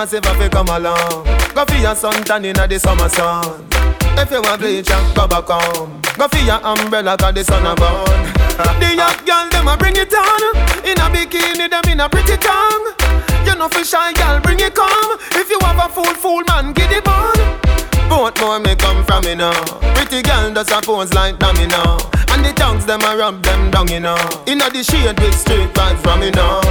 Every 0.00 0.18
massive 0.18 0.40
have 0.40 0.50
come 0.50 0.68
along. 0.68 1.24
Go 1.54 1.64
for 1.66 1.74
your 1.74 1.94
suntan 1.94 2.46
inna 2.46 2.66
the 2.66 2.78
summer 2.78 3.10
sun. 3.10 3.66
If 4.16 4.30
you 4.30 4.40
want 4.40 4.62
bleach, 4.62 4.90
and 4.90 5.14
go 5.14 5.28
back 5.28 5.44
home. 5.44 6.00
Go 6.16 6.26
for 6.26 6.38
your 6.38 6.56
umbrella 6.64 7.18
'cause 7.18 7.34
the 7.34 7.44
sun 7.44 7.66
a 7.66 7.74
burn. 7.74 8.32
the 8.80 8.96
young 8.96 9.18
girl 9.26 9.46
them 9.50 9.68
a 9.68 9.76
bring 9.76 9.96
it 9.96 10.14
on. 10.14 10.56
In 10.88 10.96
a 10.96 11.06
bikini 11.12 11.68
them 11.68 11.84
in 11.92 12.00
a 12.00 12.08
pretty 12.08 12.38
tongue. 12.38 12.94
You 13.44 13.54
know 13.56 13.68
for 13.68 13.84
shy 13.84 14.14
girl 14.14 14.40
bring 14.40 14.60
it 14.60 14.74
come. 14.74 15.18
If 15.32 15.50
you 15.50 15.58
have 15.60 15.78
a 15.84 15.88
fool 15.90 16.14
fool 16.14 16.44
man 16.48 16.72
get 16.72 16.92
it 16.92 17.06
on. 17.06 17.36
Both 18.08 18.40
more 18.40 18.58
may 18.58 18.76
come 18.76 19.04
from 19.04 19.24
me 19.24 19.34
now. 19.34 19.52
Pretty 19.94 20.22
girl 20.22 20.50
does 20.50 20.70
a 20.70 20.80
pose 20.80 21.12
like 21.12 21.38
dummy 21.38 21.66
now. 21.66 21.98
And 22.32 22.42
the 22.42 22.54
tongues 22.54 22.86
them 22.86 23.02
a 23.02 23.18
rub 23.18 23.42
them 23.42 23.70
down 23.70 23.88
you 23.88 24.00
know. 24.00 24.16
Inna 24.46 24.70
the 24.70 24.82
shade 24.82 25.20
with 25.20 25.38
straight 25.38 25.74
vibes 25.74 26.00
from 26.02 26.20
me 26.20 26.30
now. 26.30 26.62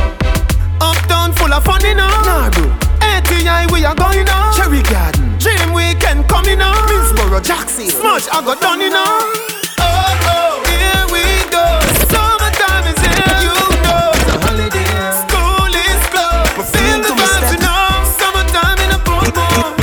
Uptown 0.81 1.31
full 1.33 1.53
of 1.53 1.63
fun, 1.63 1.85
you 1.85 1.93
know. 1.93 2.07
Nah, 2.25 2.49
bro. 2.49 2.88
ATI, 3.19 3.68
we 3.74 3.83
are 3.83 3.95
going 3.95 4.30
on. 4.30 4.54
Cherry 4.56 4.81
Garden. 4.83 5.36
Dream 5.39 5.74
Weekend 5.74 6.25
coming 6.30 6.62
on. 6.62 6.75
Minsboro, 6.88 7.44
Jackson. 7.44 7.89
Smush, 7.89 8.30
I 8.31 8.39
got 8.39 8.62
done, 8.62 8.80
you. 8.80 8.88
Oh, 8.95 9.36
oh. 9.83 10.63
Here 10.63 11.04
we 11.12 11.27
go. 11.51 11.60
Summertime 12.07 12.88
is 12.88 12.95
here, 13.04 13.44
you 13.44 13.51
know. 13.83 14.16
It's 14.16 14.31
a. 14.31 14.71
School 15.19 15.68
is 15.68 16.00
closed. 16.07 16.56
But 16.56 16.68
feel 16.71 17.04
the 17.04 17.12
vibes, 17.12 17.51
you 17.51 17.59
know. 17.59 18.07
Summertime 18.07 18.80
in 18.88 18.95
a 18.95 18.99
boom 19.04 19.28
boom. 19.35 19.76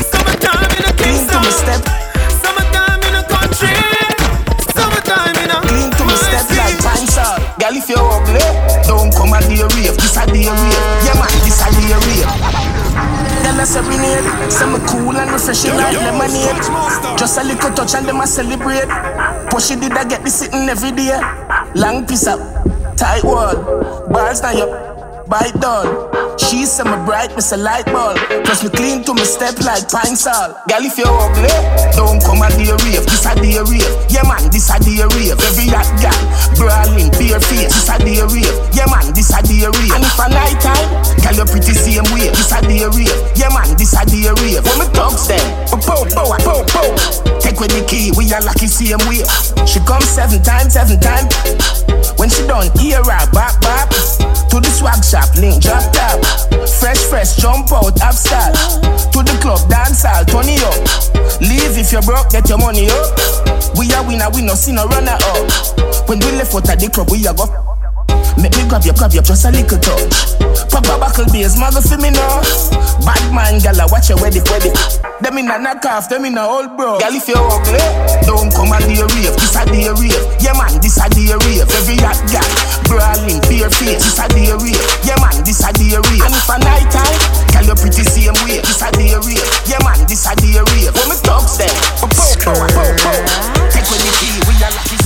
Summertime 0.00 0.72
in 0.80 0.84
a 0.88 0.92
Kingston. 0.96 1.84
Summertime 2.40 3.04
in 3.04 3.14
a 3.20 3.24
country. 3.28 3.76
Summertime 4.72 5.36
in 5.36 5.52
a 5.52 5.60
Clean 5.68 5.90
to 6.00 6.02
me 6.08 6.16
step 6.16 6.48
like. 6.56 6.80
Girl, 7.60 7.76
if 7.76 7.92
you're 7.92 8.00
ugly, 8.00 8.40
don't 8.88 9.12
come 9.12 9.36
at 9.36 9.44
the 9.44 9.68
rave. 9.76 10.00
This 10.00 10.16
a 10.16 10.24
the 10.24 10.48
rave. 10.48 10.88
Yeah, 11.04 11.20
man, 11.20 11.28
this 11.44 11.60
a 11.60 11.68
the 11.76 11.92
rave. 12.08 12.69
Them 13.50 13.58
a 13.58 13.66
serenade, 13.66 14.52
some 14.52 14.78
cool 14.86 15.16
and 15.16 15.28
refreshing 15.32 15.74
like 15.74 15.92
lemonade. 15.92 16.62
Just 17.18 17.36
a 17.36 17.42
little 17.42 17.72
touch 17.74 17.96
and 17.96 18.06
them 18.06 18.20
a 18.20 18.26
celebrate. 18.26 18.86
Push 19.50 19.72
it 19.72 19.80
did 19.80 19.90
I 19.90 20.04
get 20.04 20.22
this 20.22 20.38
sitting 20.38 20.68
every 20.68 20.92
day. 20.92 21.18
Long 21.74 22.06
piece 22.06 22.28
up, 22.28 22.38
tight 22.96 23.24
wall, 23.24 24.06
bars 24.08 24.40
now 24.40 24.54
up. 24.56 24.89
Bite 25.30 25.54
doll. 25.62 26.10
She 26.42 26.66
say 26.66 26.82
me 26.82 26.98
bright, 27.06 27.30
me 27.38 27.40
say 27.40 27.54
light 27.54 27.86
bulb. 27.86 28.18
Plus 28.42 28.66
me 28.66 28.70
clean 28.74 29.06
to 29.06 29.14
me 29.14 29.22
step 29.22 29.54
like 29.62 29.86
pine 29.86 30.18
salt. 30.18 30.58
Girl, 30.66 30.82
if 30.82 30.98
you're 30.98 31.06
ugly, 31.06 31.46
don't 31.94 32.18
come 32.18 32.42
at 32.42 32.50
the 32.58 32.74
rave. 32.82 33.06
This 33.06 33.22
a 33.22 33.38
the 33.38 33.62
rave. 33.62 33.86
Yeah 34.10 34.26
man, 34.26 34.50
this 34.50 34.66
a 34.74 34.82
the 34.82 35.06
rave. 35.14 35.38
Every 35.38 35.70
hot 35.70 35.86
girl, 36.02 36.18
brawling, 36.58 37.14
bare 37.14 37.38
face. 37.38 37.70
This 37.70 37.86
a 37.86 38.02
the 38.02 38.26
rave. 38.26 38.58
Yeah 38.74 38.90
man, 38.90 39.14
this 39.14 39.30
a 39.30 39.38
the 39.46 39.70
rave. 39.70 39.94
And 39.94 40.02
if 40.02 40.18
a 40.18 40.26
night 40.34 40.58
time, 40.58 40.90
girl 41.22 41.38
you 41.38 41.46
pretty 41.46 41.78
same 41.78 42.10
way. 42.10 42.34
This 42.34 42.50
a 42.50 42.58
the 42.66 42.90
rave. 42.90 43.14
Yeah 43.38 43.54
man, 43.54 43.70
this 43.78 43.94
a 43.94 44.02
the 44.02 44.34
rave. 44.42 44.66
When 44.66 44.82
me 44.82 44.86
dogs 44.90 45.30
them, 45.30 45.46
oh, 45.70 45.78
pow 45.78 46.02
pow 46.10 46.26
pow 46.42 46.58
ah, 46.58 46.66
pow. 46.74 47.38
Take 47.38 47.62
with 47.62 47.70
the 47.70 47.86
key, 47.86 48.10
we 48.18 48.26
are 48.34 48.42
lucky 48.42 48.66
same 48.66 48.98
way. 49.06 49.22
She 49.62 49.78
come 49.86 50.02
seven 50.02 50.42
times, 50.42 50.74
seven 50.74 50.98
times. 50.98 51.30
When 52.18 52.26
she 52.26 52.42
done, 52.50 52.66
hear 52.82 52.98
her 52.98 53.30
bop 53.30 53.54
back 53.62 53.86
to 54.50 54.60
the 54.60 54.70
swag 54.70 55.02
shop, 55.04 55.30
link 55.38 55.62
drop 55.62 55.86
top. 55.92 56.18
Fresh, 56.82 56.98
fresh, 57.06 57.36
jump 57.36 57.72
out, 57.72 57.96
start. 58.12 58.54
To 59.14 59.22
the 59.22 59.38
club, 59.40 59.62
dance 59.70 60.04
all, 60.04 60.24
turn 60.24 60.50
it 60.50 60.62
up. 60.62 61.40
Leave 61.40 61.78
if 61.78 61.92
you're 61.92 62.02
broke, 62.02 62.30
get 62.30 62.48
your 62.48 62.58
money 62.58 62.90
up. 62.90 63.14
We 63.78 63.92
are 63.94 64.06
winner, 64.06 64.28
we 64.34 64.42
no 64.42 64.54
see 64.54 64.72
no 64.72 64.86
runner 64.86 65.16
up. 65.16 66.08
When 66.08 66.18
we 66.18 66.32
left 66.32 66.54
out 66.54 66.68
of 66.68 66.78
the 66.78 66.90
club, 66.92 67.10
we 67.10 67.26
are 67.26 67.34
go. 67.34 67.69
Make 68.40 68.56
me 68.56 68.64
grab 68.68 68.84
you, 68.84 68.92
grab 68.92 69.12
you, 69.12 69.22
just 69.22 69.44
a 69.44 69.50
little 69.50 69.78
touch. 69.78 70.38
Papa 70.70 70.96
buckle 70.98 71.26
bass, 71.32 71.58
mother 71.58 71.82
for 71.82 71.98
me 71.98 72.10
now. 72.10 72.40
Bad 73.04 73.24
man, 73.32 73.60
gala, 73.60 73.88
watch 73.90 74.08
your 74.08 74.18
wedding, 74.20 74.44
wedding. 74.48 74.72
Them 75.20 75.36
in 75.36 75.52
a 75.52 75.60
knock 75.60 75.84
them 76.08 76.24
in 76.24 76.38
a 76.38 76.44
old 76.44 76.76
bro. 76.76 76.96
Gal, 76.96 77.12
if 77.12 77.28
you're 77.28 77.36
ugly, 77.36 77.80
don't 78.24 78.48
come 78.48 78.72
and 78.72 78.84
do 78.88 79.04
a 79.04 79.06
rave. 79.12 79.36
This 79.36 79.52
a 79.52 79.68
day 79.68 79.92
rave. 79.92 80.24
Yeah 80.40 80.56
man, 80.56 80.80
this 80.80 80.96
a 80.96 81.08
day 81.12 81.32
rave. 81.44 81.68
Every 81.68 82.00
hot 82.00 82.16
gal, 82.32 82.48
brawling, 82.88 83.40
bare 83.44 83.68
face. 83.68 84.00
This 84.00 84.16
a 84.16 84.28
day 84.32 84.48
rave. 84.48 84.80
Yeah 85.04 85.20
man, 85.20 85.36
this 85.44 85.60
a 85.60 85.68
day 85.76 85.92
rave. 85.92 86.24
And 86.24 86.32
if 86.32 86.48
a 86.48 86.56
night 86.64 86.88
time, 86.88 87.20
gal, 87.52 87.68
you 87.68 87.76
pretty 87.76 88.04
same 88.04 88.36
way. 88.48 88.64
This 88.64 88.80
a 88.80 88.88
day 88.96 89.12
rave. 89.12 89.44
Yeah 89.68 89.80
man, 89.84 90.00
this 90.08 90.24
a 90.24 90.32
day 90.36 90.56
rave. 90.72 90.92
When 90.96 91.08
me 91.12 91.16
talks 91.20 91.60
them, 91.60 91.72
oh, 92.00 92.08
po 92.08 92.24
oh, 92.24 92.34
po 92.40 92.50
oh, 92.56 92.68
po 92.72 92.84
po 93.04 93.12
po. 93.12 93.12
Take 93.68 93.88
when 93.92 94.00
the 94.00 94.12
key, 94.20 94.40
we 94.48 94.56
are 94.64 94.72
lucky 94.72 94.99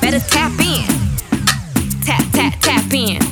better 0.00 0.18
tap 0.18 0.52
in. 0.58 0.84
Tap, 2.04 2.24
tap, 2.32 2.60
tap 2.60 2.92
in. 2.92 3.29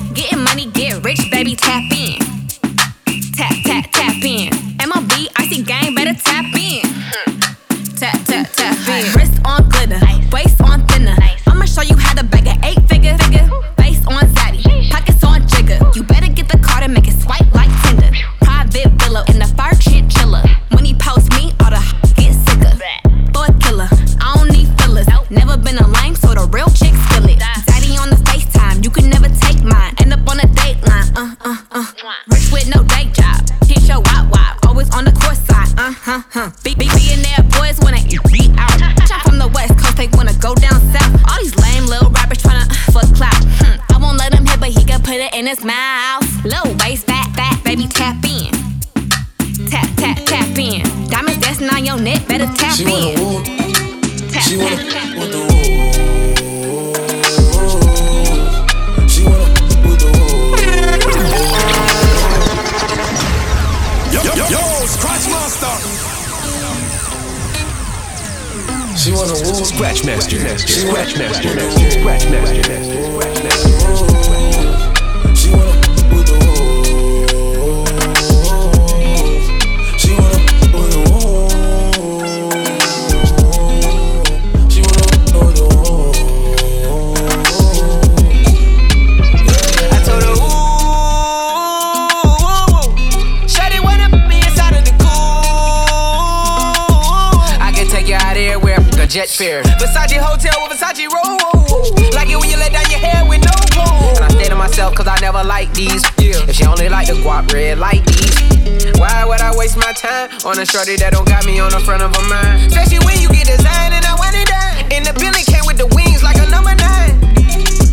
Like 106.99 107.07
the 107.07 107.15
guap 107.23 107.53
red 107.53 107.79
like 107.79 108.05
these. 108.07 108.99
Why 108.99 109.25
would 109.25 109.41
I 109.41 109.57
waste 109.57 109.77
my 109.77 109.93
time 109.93 110.31
on 110.45 110.59
a 110.59 110.67
shorty 110.67 110.97
that 110.97 111.13
don't 111.13 111.29
got 111.29 111.47
me 111.47 111.61
on 111.61 111.71
the 111.71 111.79
front 111.79 112.03
of 112.03 112.11
a 112.11 112.23
mind? 112.29 112.67
Especially 112.67 112.99
when 113.07 113.21
you 113.23 113.29
get 113.29 113.47
designed 113.47 113.95
and 113.95 114.05
I 114.05 114.15
want 114.19 114.35
it 114.35 114.49
done. 114.51 114.91
And 114.91 115.07
the 115.07 115.15
building 115.15 115.47
came 115.47 115.65
with 115.65 115.79
the 115.79 115.87
wings 115.95 116.25
like 116.25 116.39
a 116.43 116.51
number 116.51 116.75
nine. 116.75 117.15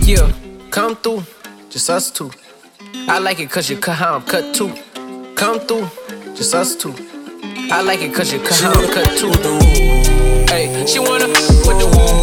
Yeah, 0.01 0.25
come 0.71 0.95
through, 0.95 1.23
just 1.69 1.87
us 1.87 2.09
two. 2.09 2.31
I 3.07 3.19
like 3.19 3.39
it 3.39 3.51
cause 3.51 3.69
you 3.69 3.77
cut 3.77 3.95
how 3.95 4.15
I'm 4.15 4.23
cut 4.23 4.55
too. 4.55 4.73
Come 5.35 5.59
through, 5.59 5.87
just 6.33 6.55
us 6.55 6.75
two. 6.75 6.95
I 7.69 7.83
like 7.83 8.01
it 8.01 8.11
cause 8.11 8.33
you 8.33 8.39
cut 8.39 8.59
how 8.59 8.73
I'm 8.73 8.89
cut 8.89 9.09
too. 9.19 9.29
Hey, 10.49 10.83
she 10.87 10.97
wanna 10.97 11.27
with 11.29 11.77
the 11.77 11.87
woo. 11.93 12.14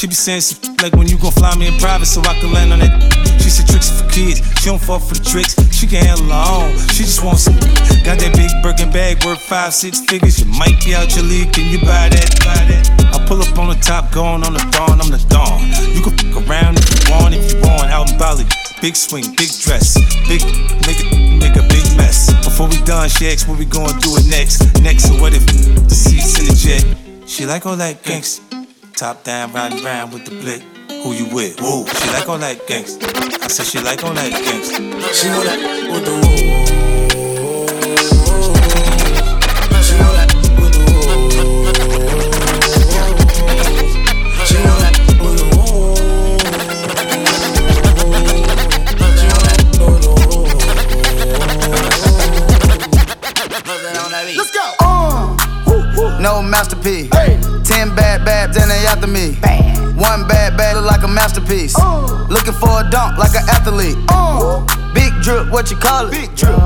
She 0.00 0.06
be 0.06 0.14
saying 0.14 0.40
some 0.40 0.76
like 0.80 0.96
when 0.96 1.08
you 1.08 1.18
gon' 1.18 1.30
fly 1.30 1.52
me 1.60 1.68
in 1.68 1.76
private 1.76 2.06
so 2.06 2.22
I 2.24 2.32
can 2.40 2.50
land 2.56 2.72
on 2.72 2.80
that. 2.80 2.88
She 3.36 3.52
said 3.52 3.68
tricks 3.68 3.92
for 3.92 4.08
kids. 4.08 4.40
She 4.56 4.72
don't 4.72 4.80
fall 4.80 4.96
for 4.98 5.12
the 5.12 5.20
tricks. 5.20 5.52
She 5.76 5.84
can 5.84 6.00
handle 6.00 6.32
her 6.32 6.40
own. 6.48 6.72
She 6.96 7.04
just 7.04 7.20
wants 7.20 7.44
some. 7.44 7.52
Got 8.00 8.16
that 8.24 8.32
big 8.32 8.48
Birkin 8.64 8.88
bag 8.88 9.22
worth 9.28 9.44
five, 9.44 9.76
six 9.76 10.00
figures. 10.00 10.40
You 10.40 10.48
might 10.56 10.80
be 10.80 10.96
out 10.96 11.12
your 11.12 11.28
league. 11.28 11.52
Can 11.52 11.68
you 11.68 11.84
buy 11.84 12.08
that? 12.08 12.32
Buy 12.40 12.64
that? 12.72 12.88
I 13.12 13.20
pull 13.28 13.44
up 13.44 13.52
on 13.60 13.68
the 13.68 13.76
top, 13.84 14.08
going 14.08 14.40
on 14.40 14.56
the 14.56 14.64
dawn. 14.72 15.04
I'm 15.04 15.12
the 15.12 15.20
dawn. 15.28 15.68
You 15.92 16.00
can 16.00 16.16
fuck 16.16 16.48
around 16.48 16.80
if 16.80 16.88
you 16.88 17.12
want. 17.12 17.36
If 17.36 17.52
you 17.52 17.60
want, 17.60 17.92
out 17.92 18.08
in 18.08 18.16
Bali. 18.16 18.48
Big 18.80 18.96
swing, 18.96 19.28
big 19.36 19.52
dress, 19.60 20.00
big 20.24 20.40
nigga, 20.88 21.04
make 21.44 21.60
a 21.60 21.64
big 21.68 21.84
mess. 22.00 22.32
Before 22.40 22.72
we 22.72 22.80
done, 22.88 23.12
she 23.12 23.28
asked 23.28 23.52
what 23.52 23.60
we 23.60 23.68
gonna 23.68 23.92
do 24.00 24.16
it 24.16 24.24
next. 24.32 24.64
Next, 24.80 25.12
so 25.12 25.20
what 25.20 25.36
if 25.36 25.44
the 25.44 25.92
seats 25.92 26.40
in 26.40 26.48
the 26.48 26.56
jet? 26.56 27.28
She 27.28 27.44
like 27.44 27.68
all 27.68 27.76
that 27.76 28.00
gangsta. 28.00 28.49
Top 28.96 29.24
down, 29.24 29.52
riding 29.52 29.82
round 29.82 30.12
with 30.12 30.24
the 30.26 30.30
blick. 30.30 30.62
Who 31.02 31.12
you 31.12 31.34
with? 31.34 31.60
Woo. 31.60 31.86
She 31.86 32.08
like 32.12 32.28
all 32.28 32.38
that 32.38 32.58
gangsta. 32.66 33.04
I 33.42 33.48
said 33.48 33.66
she 33.66 33.80
like 33.80 34.04
all 34.04 34.12
that 34.12 34.30
gangsta. 34.30 34.76
She 35.14 35.28
know 35.28 35.42
that 35.42 35.58
with 35.90 36.04
the 36.04 36.12
woo. 36.12 36.20
She 39.82 39.94
know 39.96 40.12
that 40.12 40.34
with 40.60 40.72
the 40.72 40.80
woo. 40.84 41.00
She 44.46 44.54
know 44.62 44.78
that. 44.80 44.90
Let's 54.36 54.50
go! 54.50 54.74
Uh, 54.80 55.36
woo, 55.66 55.82
woo. 55.96 56.20
No 56.20 56.42
masterpiece. 56.42 57.08
Hey. 57.14 57.49
Ten 57.70 57.94
bad 57.94 58.24
babs 58.24 58.56
and 58.56 58.68
they 58.68 58.84
after 58.86 59.06
me. 59.06 59.38
One 59.94 60.26
bad 60.26 60.56
bad 60.56 60.76
look 60.76 60.86
like 60.86 61.04
a 61.04 61.08
masterpiece. 61.08 61.78
Looking 62.28 62.52
for 62.54 62.82
a 62.82 62.90
dunk 62.90 63.16
like 63.16 63.34
an 63.38 63.48
athlete. 63.48 63.96
Big 64.92 65.12
drip, 65.22 65.50
what 65.52 65.70
you 65.70 65.76
call 65.76 66.08
it? 66.08 66.10
Big 66.10 66.34
drip. 66.34 66.58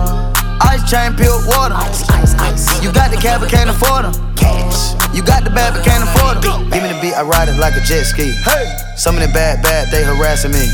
Ice 0.64 0.88
chain, 0.90 1.14
peeled 1.14 1.44
water. 1.46 1.75
Ice, 1.75 2.08
ice, 2.08 2.34
ice. 2.34 2.82
You 2.82 2.90
got 2.90 3.11
the 3.11 3.18
cab, 3.18 3.40
but 3.40 3.50
can't 3.50 3.68
afford 3.68 4.06
them. 4.06 4.34
Cash. 4.34 5.03
You 5.14 5.23
got 5.23 5.44
the 5.47 5.50
bad, 5.50 5.75
but 5.75 5.87
can't 5.87 6.02
afford 6.02 6.42
them. 6.42 6.71
Give 6.75 6.83
me 6.83 6.90
the 6.90 6.99
beat, 6.99 7.14
I 7.14 7.23
ride 7.23 7.47
it 7.47 7.54
like 7.54 7.78
a 7.78 7.83
jet 7.87 8.02
ski. 8.02 8.35
Hey. 8.42 8.66
Some 8.99 9.14
of 9.14 9.23
the 9.23 9.30
bad, 9.30 9.62
bad, 9.62 9.90
they 9.90 10.02
harassing 10.02 10.50
me. 10.50 10.66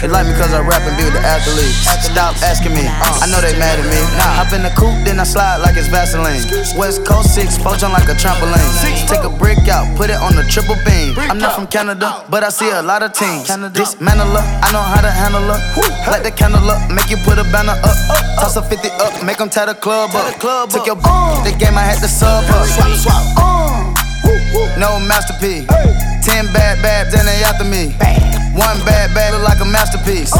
They 0.00 0.08
like 0.08 0.28
me 0.28 0.32
cause 0.36 0.52
I 0.52 0.60
rap 0.64 0.84
and 0.88 0.96
be 0.96 1.04
with 1.04 1.16
the 1.16 1.24
athletes. 1.24 1.88
Stop 2.04 2.36
asking 2.40 2.72
me, 2.72 2.84
uh, 2.84 3.24
I 3.24 3.28
know 3.28 3.40
they 3.44 3.52
mad 3.60 3.80
at 3.80 3.88
me. 3.88 4.00
Nah, 4.16 4.40
hop 4.40 4.52
in 4.56 4.64
the 4.64 4.72
coupe, 4.72 4.96
then 5.04 5.20
I 5.20 5.24
slide 5.24 5.64
like 5.64 5.76
it's 5.76 5.88
Vaseline. 5.88 6.40
West 6.76 7.04
Coast 7.04 7.34
6, 7.36 7.60
poach 7.60 7.84
on 7.84 7.92
like 7.92 8.08
a 8.08 8.16
trampoline. 8.16 8.60
Take 9.08 9.24
a 9.24 9.32
brick 9.32 9.60
out, 9.68 9.84
put 9.96 10.08
it 10.08 10.16
on 10.16 10.36
the 10.36 10.44
triple 10.48 10.76
beam. 10.84 11.12
I'm 11.16 11.36
not 11.36 11.56
from 11.56 11.66
Canada, 11.66 12.24
but 12.28 12.44
I 12.44 12.48
see 12.48 12.68
a 12.68 12.80
lot 12.80 13.02
of 13.02 13.12
teams. 13.12 13.48
Dismantle 13.48 14.32
her, 14.32 14.44
I 14.64 14.72
know 14.72 14.84
how 14.84 15.00
to 15.00 15.12
handle 15.12 15.44
her. 15.44 15.60
Light 16.08 16.24
the 16.24 16.32
candle 16.32 16.64
up, 16.68 16.80
make 16.92 17.08
you 17.08 17.16
put 17.24 17.36
a 17.36 17.44
banner 17.52 17.76
up. 17.84 17.96
Toss 18.40 18.56
a 18.56 18.62
50 18.62 18.88
up, 19.00 19.24
make 19.24 19.36
them 19.36 19.48
tie 19.48 19.66
the 19.66 19.74
club 19.74 20.12
up. 20.16 20.36
Took 20.72 20.86
your 20.86 20.96
the 20.96 21.52
game, 21.56 21.76
I 21.76 21.84
had 21.84 22.00
to 22.00 22.08
sub 22.08 22.44
up. 22.48 23.57
No 24.78 25.00
masterpiece. 25.00 25.66
Ten 26.24 26.46
bad 26.52 26.80
babs 26.82 27.14
and 27.14 27.26
they 27.26 27.42
after 27.42 27.64
me. 27.64 27.94
One 28.54 28.78
bad 28.84 29.14
bad 29.14 29.34
look 29.34 29.42
like 29.48 29.60
a 29.60 29.64
masterpiece. 29.64 30.32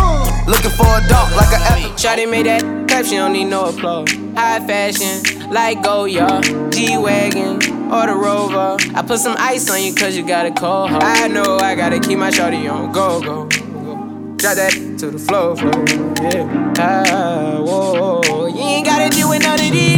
Looking 0.47 0.71
for 0.71 0.87
a 0.87 1.03
dog 1.09 1.33
like 1.37 1.53
an 1.55 1.62
athlete. 1.62 1.93
Shawty 1.97 2.29
made 2.29 2.47
that 2.47 2.62
clap, 2.88 3.05
she 3.05 3.17
don't 3.17 3.33
need 3.33 3.45
no 3.45 3.67
applause. 3.67 4.11
High 4.35 4.65
fashion, 4.67 5.50
like 5.50 5.83
Goyard, 5.83 6.73
G-Wagon, 6.73 7.93
or 7.93 8.07
the 8.07 8.15
Rover. 8.15 8.77
I 8.95 9.03
put 9.03 9.19
some 9.19 9.37
ice 9.38 9.71
on 9.71 9.83
you 9.83 9.95
cause 9.95 10.17
you 10.17 10.27
got 10.27 10.47
a 10.47 10.50
cold 10.50 10.91
heart. 10.91 11.05
I 11.05 11.29
know 11.29 11.59
I 11.59 11.75
gotta 11.75 12.00
keep 12.00 12.19
my 12.19 12.31
shawty 12.31 12.71
on 12.73 12.93
go, 12.93 13.21
go, 13.21 13.45
go. 13.45 14.35
Drop 14.37 14.55
that 14.55 14.73
to 14.99 15.11
the 15.11 15.19
floor, 15.19 15.57
floor, 15.57 15.85
yeah. 16.33 16.75
Ah, 16.79 17.61
whoa, 17.61 18.47
you 18.47 18.61
ain't 18.62 18.87
gotta 18.87 19.11
deal 19.11 19.29
with 19.29 19.43
none 19.43 19.61
of 19.61 19.73
these 19.73 19.98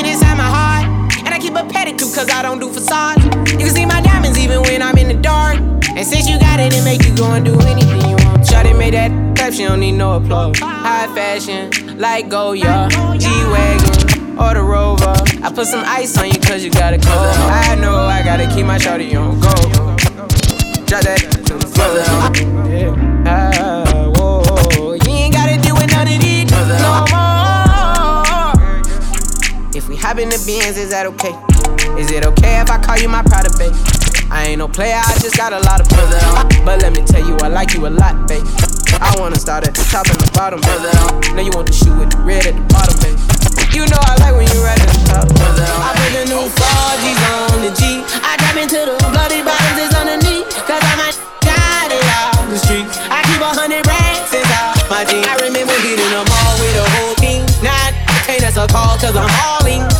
keep 1.51 1.63
a 1.63 1.67
pedicure, 1.67 2.13
cause 2.15 2.29
I 2.29 2.41
don't 2.41 2.59
do 2.59 2.71
facades. 2.71 3.23
You 3.51 3.57
can 3.57 3.69
see 3.69 3.85
my 3.85 4.01
diamonds 4.01 4.37
even 4.39 4.61
when 4.61 4.81
I'm 4.81 4.97
in 4.97 5.07
the 5.07 5.21
dark. 5.21 5.57
And 5.95 6.07
since 6.07 6.29
you 6.29 6.39
got 6.39 6.59
it, 6.59 6.73
it 6.73 6.83
make 6.83 7.03
you 7.03 7.15
go 7.15 7.31
and 7.31 7.43
do 7.43 7.59
anything 7.61 8.01
you 8.09 8.15
want. 8.25 8.43
Shawty 8.43 8.77
made 8.77 8.93
that 8.93 9.11
clap, 9.35 9.53
she 9.53 9.63
don't 9.63 9.79
need 9.79 9.93
no 9.93 10.13
applause. 10.13 10.57
High 10.59 11.13
fashion, 11.13 11.97
like 11.97 12.29
Goyard, 12.29 12.91
G-Wagon, 13.19 14.39
or 14.39 14.53
the 14.53 14.61
Rover. 14.61 15.15
I 15.43 15.51
put 15.53 15.67
some 15.67 15.83
ice 15.85 16.17
on 16.17 16.27
you 16.27 16.39
cause 16.39 16.63
you 16.63 16.71
got 16.71 16.93
a 16.93 16.97
cold. 16.97 17.35
I 17.51 17.75
know 17.75 17.95
I 17.95 18.23
gotta 18.23 18.47
keep 18.47 18.65
my 18.65 18.77
shawty 18.77 19.15
on 19.19 19.39
go. 19.39 19.53
Drop 20.85 21.03
that 21.03 21.19
to 21.47 21.57
the 21.57 21.67
floor. 21.67 22.70
Hop 30.11 30.19
in 30.19 30.27
the 30.27 30.43
Benz, 30.43 30.75
is 30.75 30.91
that 30.91 31.07
okay? 31.07 31.31
Is 31.95 32.11
it 32.11 32.27
okay 32.35 32.59
if 32.59 32.67
I 32.67 32.83
call 32.83 32.99
you 32.99 33.07
my 33.07 33.23
pride 33.23 33.47
babe? 33.55 33.71
I 34.27 34.51
ain't 34.51 34.59
no 34.59 34.67
player, 34.67 34.99
I 34.99 35.15
just 35.23 35.39
got 35.39 35.55
a 35.55 35.61
lot 35.63 35.79
of 35.79 35.87
brother. 35.87 36.19
But 36.67 36.83
let 36.83 36.91
me 36.91 36.99
tell 37.07 37.23
you, 37.23 37.39
I 37.39 37.47
like 37.47 37.71
you 37.71 37.87
a 37.87 37.91
lot, 37.91 38.27
babe. 38.27 38.43
I 38.99 39.15
wanna 39.15 39.39
start 39.39 39.63
at 39.63 39.71
the 39.71 39.87
top 39.87 40.11
and 40.11 40.19
the 40.19 40.27
bottom, 40.35 40.59
brother. 40.59 40.91
Now 41.31 41.39
you 41.47 41.55
want 41.55 41.71
the 41.71 41.75
shoe 41.75 41.95
with 41.95 42.11
the 42.11 42.19
red 42.27 42.43
at 42.43 42.59
the 42.59 42.65
bottom, 42.75 42.91
babe. 42.99 43.15
You 43.71 43.87
know 43.87 44.03
I 44.03 44.19
like 44.19 44.35
when 44.35 44.51
you 44.51 44.59
right 44.59 44.75
at 44.75 44.91
the 44.91 44.99
top, 45.15 45.31
brother. 45.31 45.63
I 45.63 45.95
put 45.95 46.11
the 46.11 46.23
new 46.27 46.43
4G's 46.43 47.21
on 47.31 47.57
the 47.63 47.71
G. 47.71 48.03
I 48.19 48.35
tap 48.35 48.59
into 48.59 48.83
the 48.83 48.99
bloody 49.15 49.39
bottoms 49.47 49.79
is 49.79 49.95
underneath. 49.95 50.51
Cause 50.67 50.83
I 50.83 50.93
might 50.99 51.15
got 51.39 51.87
it 51.87 52.07
out 52.19 52.35
the 52.51 52.59
street. 52.59 52.83
I 53.07 53.23
keep 53.31 53.39
a 53.39 53.47
hundred 53.55 53.87
racks 53.87 54.35
inside 54.35 54.75
my 54.91 55.07
jeans. 55.07 55.23
I 55.23 55.39
remember 55.39 55.71
hitting 55.79 56.11
them 56.11 56.27
all 56.27 56.55
with 56.59 56.83
a 56.83 56.87
whole 56.99 57.15
team. 57.15 57.47
Not 57.63 57.95
ain't 58.31 58.41
that's 58.41 58.57
a 58.57 58.67
call 58.67 58.97
cause 58.97 59.15
I'm 59.15 59.27
hauling. 59.27 59.90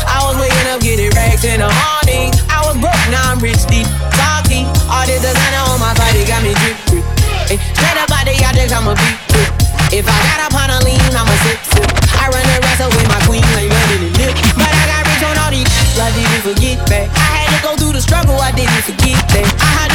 Getting 1.41 1.57
in 1.57 1.65
the 1.65 1.73
morning. 1.73 2.29
I 2.53 2.61
was 2.61 2.77
broke, 2.77 2.93
now 3.09 3.33
I'm 3.33 3.41
rich 3.41 3.65
deep. 3.65 3.89
Talking, 4.13 4.69
all 4.85 5.05
this 5.09 5.25
designer 5.25 5.65
on 5.73 5.81
my 5.81 5.93
body 5.97 6.21
got 6.29 6.45
me 6.45 6.53
drip, 6.61 6.77
drip. 6.85 7.05
Straight 7.49 7.97
up 7.97 8.13
out 8.13 8.29
the 8.29 8.37
objects, 8.45 8.71
I'm 8.71 8.85
a 8.85 8.93
beat, 8.93 9.17
drip. 9.33 9.49
If 9.91 10.05
I 10.05 10.17
got 10.29 10.39
up 10.47 10.55
on 10.55 10.69
a 10.69 10.79
lean, 10.85 11.01
I'm 11.17 11.25
a 11.25 11.37
sip, 11.43 11.59
sip. 11.73 11.89
I 12.21 12.29
run 12.29 12.45
the 12.45 12.57
rest 12.61 12.79
up 12.85 12.93
with 12.93 13.09
my 13.09 13.19
queen 13.25 13.43
like 13.57 13.67
running 13.67 14.07
the 14.07 14.11
lip. 14.21 14.33
But 14.53 14.69
I 14.69 14.83
got 14.85 15.01
rich 15.09 15.23
on 15.25 15.35
all 15.41 15.51
these, 15.51 15.67
I 15.97 16.13
didn't 16.13 16.45
forget 16.45 16.77
back. 16.85 17.09
I 17.17 17.27
had 17.41 17.49
to 17.49 17.59
go 17.65 17.71
through 17.75 17.97
the 17.97 18.03
struggle, 18.05 18.37
I 18.37 18.53
didn't 18.53 18.85
forget 18.85 19.17
that. 19.33 19.45
I 19.57 19.69
had 19.81 19.90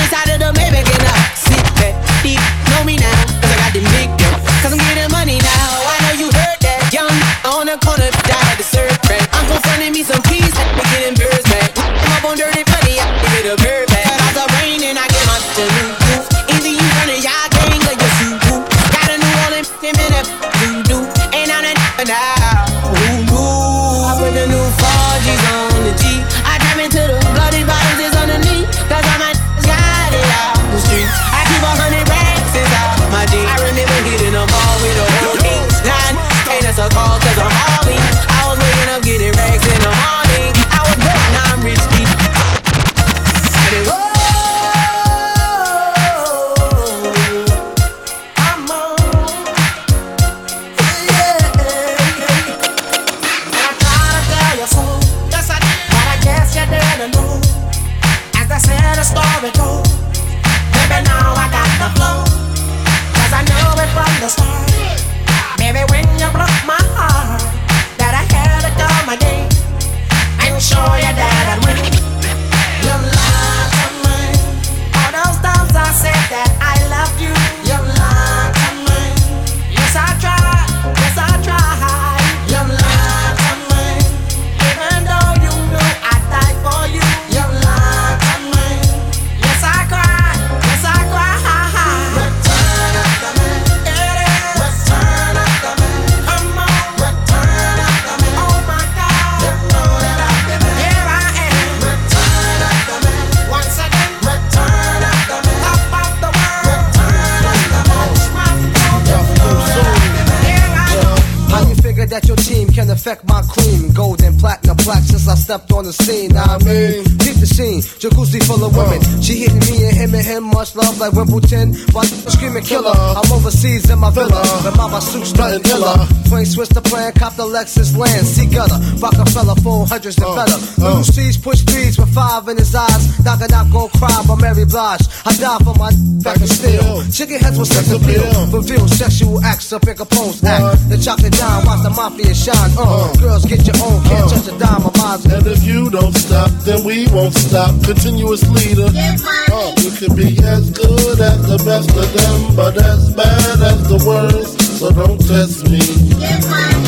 10. 121.57 121.75
Why 121.93 122.05
screaming 122.05 122.65
killer? 122.65 122.93
I'm 122.93 123.33
overseas 123.33 123.89
in 123.89 123.99
my 123.99 124.11
villa. 124.11 124.43
And 124.67 124.77
mama 124.77 125.01
suits 125.01 125.33
nothing 125.35 125.65
iller. 125.73 126.05
Frank 126.29 126.47
switch 126.47 126.69
the 126.69 126.83
plan, 126.83 127.13
cop 127.13 127.35
the 127.37 127.45
Lexus 127.45 127.97
land. 127.97 128.27
See 128.27 128.47
gutter. 128.47 128.79
Rockefeller, 129.01 129.57
400s 129.65 130.21
and 130.21 130.33
better. 130.37 130.59
Uh, 130.61 130.85
uh. 130.85 130.89
Little 130.89 131.05
C's 131.05 131.37
push 131.39 131.61
speeds 131.61 131.99
five 132.17 132.49
in 132.49 132.57
his 132.57 132.75
eyes. 132.75 133.05
Knock 133.23 133.45
a 133.45 133.49
knock, 133.53 133.69
go 133.71 133.89
cry 134.01 134.17
by 134.27 134.37
Mary 134.41 134.65
Blige. 134.65 135.05
I 135.29 135.37
die 135.37 135.61
for 135.61 135.77
my 135.77 135.93
back 136.25 136.41
and 136.41 136.49
steel. 136.49 137.05
Chicken 137.13 137.39
heads 137.45 137.59
with 137.61 137.69
sex 137.69 137.93
appeal. 137.93 138.25
Reveal 138.49 138.89
sexual 138.89 139.45
acts 139.45 139.71
up 139.73 139.87
in 139.87 139.95
Capone 139.95 140.33
act. 140.49 140.89
The 140.89 140.97
chocolate 140.97 141.37
dime, 141.37 141.67
watch 141.69 141.83
the 141.85 141.91
mafia 141.91 142.33
shine. 142.33 142.73
Uh, 142.81 143.13
girls 143.21 143.45
get 143.45 143.61
your 143.69 143.77
own, 143.85 144.01
can't 144.09 144.31
touch 144.33 144.49
a 144.49 144.57
dime 144.57 144.89
of 144.89 144.97
mine. 144.97 145.21
And 145.29 145.47
if 145.47 145.63
you 145.63 145.91
don't 145.91 146.17
stop, 146.17 146.51
then 146.65 146.83
we 146.89 147.07
won't 147.13 147.35
stop. 147.35 147.77
Continuous 147.85 148.49
leader. 148.49 148.89
Uh, 148.89 149.77
you 149.85 149.93
can 150.01 150.17
be 150.17 150.41
as 150.41 150.71
good 150.73 151.21
as 151.21 151.41
the 151.45 151.61
best 151.69 151.93
of 151.93 152.09
them, 152.17 152.57
but 152.57 152.81
as 152.81 153.13
bad 153.13 153.61
as 153.61 153.81
the 153.93 154.01
worst. 154.09 154.57
So 154.81 154.89
don't 154.91 155.21
test 155.21 155.69
me. 155.69 155.85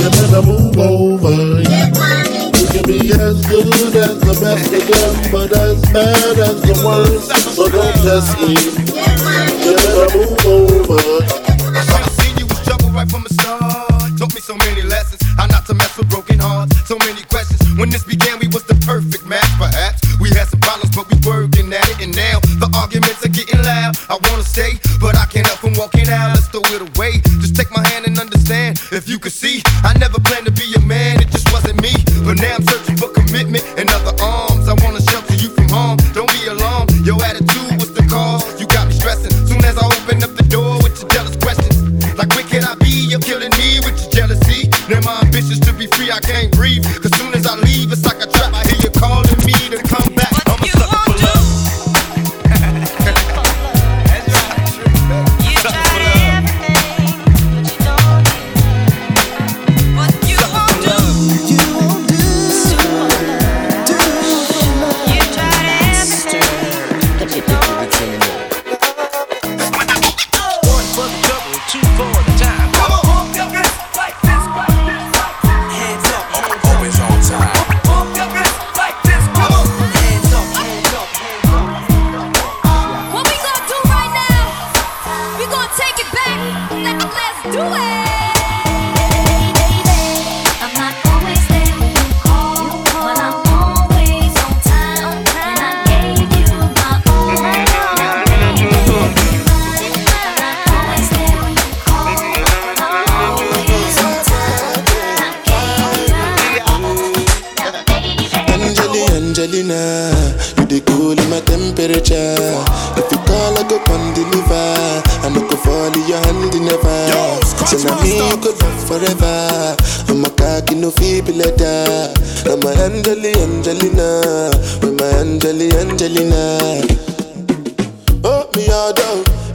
You 0.00 0.08
better 0.08 0.42
move 0.42 0.78
over. 0.78 2.37
Be 2.86 3.10
as 3.12 3.44
good 3.46 3.96
as 3.96 4.18
the 4.20 4.34
best 4.40 4.72
of 4.72 4.84
them, 4.86 5.14
but 5.32 5.52
as 5.52 5.80
bad 5.92 6.38
as 6.38 6.60
the 6.62 6.76
worst. 6.84 7.32
So 7.56 7.68
don't 7.68 7.94
test 8.04 8.38
me. 8.38 8.54
You 9.64 9.74
better 9.74 10.08
move 10.14 10.46
over. 10.46 11.00
seen 12.20 12.38
you 12.38 12.46
trouble 12.64 12.90
right 12.90 13.08
from 13.10 13.24
the 13.24 13.34
start. 13.34 14.18
Taught 14.18 14.34
me 14.34 14.40
so 14.40 14.56
many 14.56 14.82
lessons. 14.82 15.20
Not 15.36 15.66
to 15.66 15.74
mess 15.74 15.96
with 15.98 16.08
broken 16.08 16.38
hearts. 16.38 16.76
So 16.88 16.96
many 16.98 17.22
questions. 17.28 17.60
When 17.78 17.90
this 17.90 18.04
began, 18.04 18.38
we 18.38 18.48
was 18.48 18.64
the 18.64 18.74
perfect 18.86 19.26
match. 19.26 19.50
Perhaps 19.58 20.00
we 20.20 20.30
had 20.30 20.48
some 20.48 20.60
problems, 20.60 20.94
but 20.96 21.04
we 21.10 21.16
working 21.28 21.72
at 21.72 21.88
it. 21.90 22.00
And 22.00 22.14
now 22.14 22.40
the 22.62 22.70
arguments 22.74 23.24
are 23.24 23.34
getting 23.34 23.60
loud. 23.62 23.98
I 24.08 24.16
wanna 24.28 24.44
stay, 24.44 24.80
but 25.00 25.16
I 25.16 25.26
can't 25.26 25.46
help 25.46 25.60
from 25.60 25.74
walking 25.74 26.08
out. 26.08 26.38
Just 26.38 27.54
take 27.54 27.70
my 27.70 27.86
hand 27.88 28.06
and 28.06 28.18
understand. 28.18 28.80
If 28.90 29.08
you 29.08 29.20
see, 29.28 29.60
I 29.84 29.92
never 29.98 30.07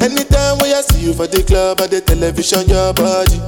Anytime 0.01 0.57
when 0.59 0.73
I 0.73 0.81
see 0.81 1.07
you 1.07 1.13
for 1.13 1.27
the 1.27 1.43
club 1.43 1.81
or 1.81 1.87
the 1.87 2.01
television, 2.01 2.67
your 2.67 2.93
body. 2.93 3.39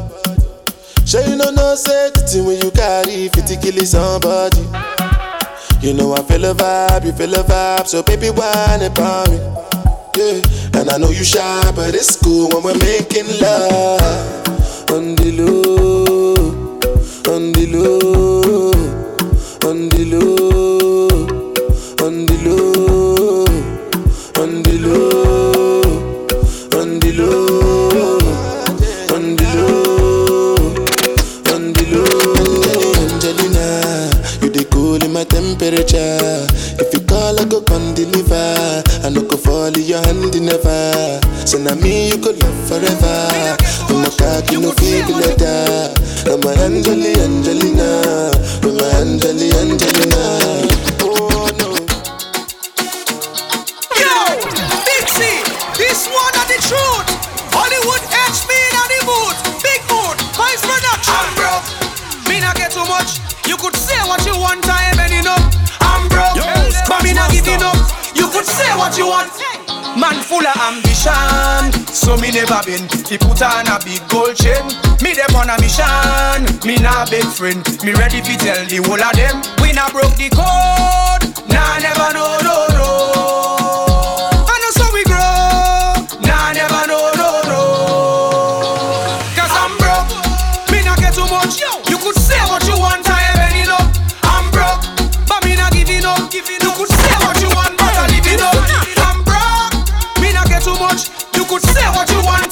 Sure 1.06 1.22
you 1.22 1.36
know 1.36 1.52
no 1.52 1.76
thing 1.76 2.46
when 2.46 2.60
you 2.62 2.72
carry 2.72 3.30
50 3.30 3.58
kill 3.58 3.86
somebody. 3.86 4.62
You 5.82 5.94
know 5.94 6.16
I 6.16 6.24
feel 6.24 6.46
a 6.46 6.54
vibe, 6.56 7.06
you 7.06 7.14
feel 7.14 7.34
a 7.36 7.44
vibe, 7.44 7.88
so 7.88 8.02
baby 8.02 8.30
whine 8.32 8.82
about 8.82 9.30
me. 9.30 9.38
Yeah, 10.18 10.42
and 10.80 10.90
I 10.90 10.98
know 10.98 11.12
you 11.12 11.24
shy, 11.24 11.72
but 11.76 11.94
it's 11.94 12.16
cool 12.22 12.50
when 12.50 12.64
we're 12.64 12.80
making 12.80 13.28
love. 13.40 14.02
On 14.92 15.16
the 15.16 15.32
low, 15.38 16.34
on 17.34 17.52
the 17.52 17.66
low, 17.70 18.72
on 19.70 19.90
the 19.90 20.06
low, 20.06 20.65
go 39.88 40.02
fall 40.02 40.12
in 40.12 40.24
your 40.24 40.24
hand 40.24 40.46
never. 40.46 41.20
So 41.46 41.58
now 41.58 41.76
me 41.76 42.10
you 42.10 42.18
could 42.18 42.42
love 42.42 42.68
forever. 42.68 43.58
I'm 43.90 44.06
a 44.06 44.10
cocky 44.10 44.58
no 44.58 44.72
feeble 44.72 45.20
letter. 45.20 45.94
I'm 46.26 46.42
a 46.42 46.52
Angeli 46.64 47.14
Angelina, 47.22 48.32
I'm 48.64 48.80
a 48.80 48.86
Angeli 49.02 49.52
Angelina. 49.54 50.66
Oh 51.02 51.50
no. 51.60 51.70
Yo, 53.96 54.14
Big 54.86 55.08
C, 55.08 55.44
this 55.78 56.08
one 56.10 56.34
are 56.36 56.48
the 56.50 56.60
truth. 56.66 57.08
Hollywood 57.54 58.02
H 58.10 58.48
me 58.50 58.58
in 58.58 58.88
the 58.90 59.00
mood. 59.06 59.36
Big 59.62 59.82
mood, 59.90 60.18
Vice 60.36 60.62
Production. 60.66 61.14
I'm 61.14 61.30
broke. 61.38 61.68
Me 62.28 62.40
not 62.42 62.56
get 62.56 62.72
too 62.72 62.86
much. 62.86 63.20
You 63.48 63.58
could 63.58 63.76
say 63.76 64.00
what 64.08 64.26
you 64.26 64.38
want, 64.38 64.64
time 64.64 65.00
and 65.00 65.14
enough. 65.14 65.46
I'm 65.80 66.10
broke, 66.10 66.42
but 66.90 67.04
me 67.04 67.14
not 67.14 67.32
giving 67.32 67.62
up. 67.62 67.78
You 68.16 68.28
could 68.30 68.46
say 68.46 68.74
what 68.76 68.98
you 68.98 69.08
want. 69.08 69.55
Man 69.96 70.22
full 70.22 70.46
of 70.46 70.56
ambition, 70.60 71.72
so 71.88 72.18
me 72.18 72.30
never 72.32 72.60
been. 72.66 72.84
He 73.08 73.18
put 73.18 73.42
on 73.42 73.68
a 73.68 73.80
big 73.84 74.04
gold 74.10 74.36
chain. 74.36 74.66
Me 75.02 75.14
dem 75.16 75.34
on 75.36 75.50
a 75.50 75.56
mission. 75.62 76.44
Me 76.68 76.76
not 76.84 77.10
big 77.10 77.24
friend. 77.24 77.64
Me 77.84 77.94
ready 77.94 78.22
fi 78.22 78.36
tell 78.36 78.66
the 78.66 78.84
whole 78.84 79.02
of 79.02 79.14
them. 79.16 79.42
We 79.62 79.72
not 79.72 79.92
broke 79.94 80.16
the 80.18 80.30
code. 80.36 81.24
Nah, 81.48 81.80
never 81.80 82.14
no 82.14 82.38
no 82.44 82.68
no. 82.76 83.25
Could 101.56 101.70
say 101.70 101.88
what 101.92 102.12
you 102.12 102.22
want, 102.22 102.45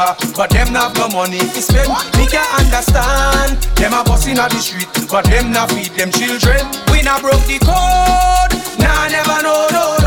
bar, 0.00 0.16
but 0.36 0.50
them 0.50 0.72
not 0.72 0.96
no 0.96 1.08
money 1.08 1.38
to 1.38 1.60
spend. 1.60 1.88
Me 2.16 2.24
can 2.26 2.46
understand. 2.56 3.60
Them 3.76 3.92
a 3.92 4.02
boss 4.04 4.26
inna 4.26 4.48
the 4.48 4.56
street, 4.56 4.88
but 5.10 5.24
them 5.26 5.52
not 5.52 5.70
feed 5.72 5.92
them 5.92 6.10
children. 6.10 6.64
We 6.92 7.02
not 7.02 7.20
broke 7.20 7.44
the 7.44 7.58
code. 7.60 8.52
Nah, 8.80 9.08
never 9.08 9.38
know, 9.44 9.68
no, 9.76 9.99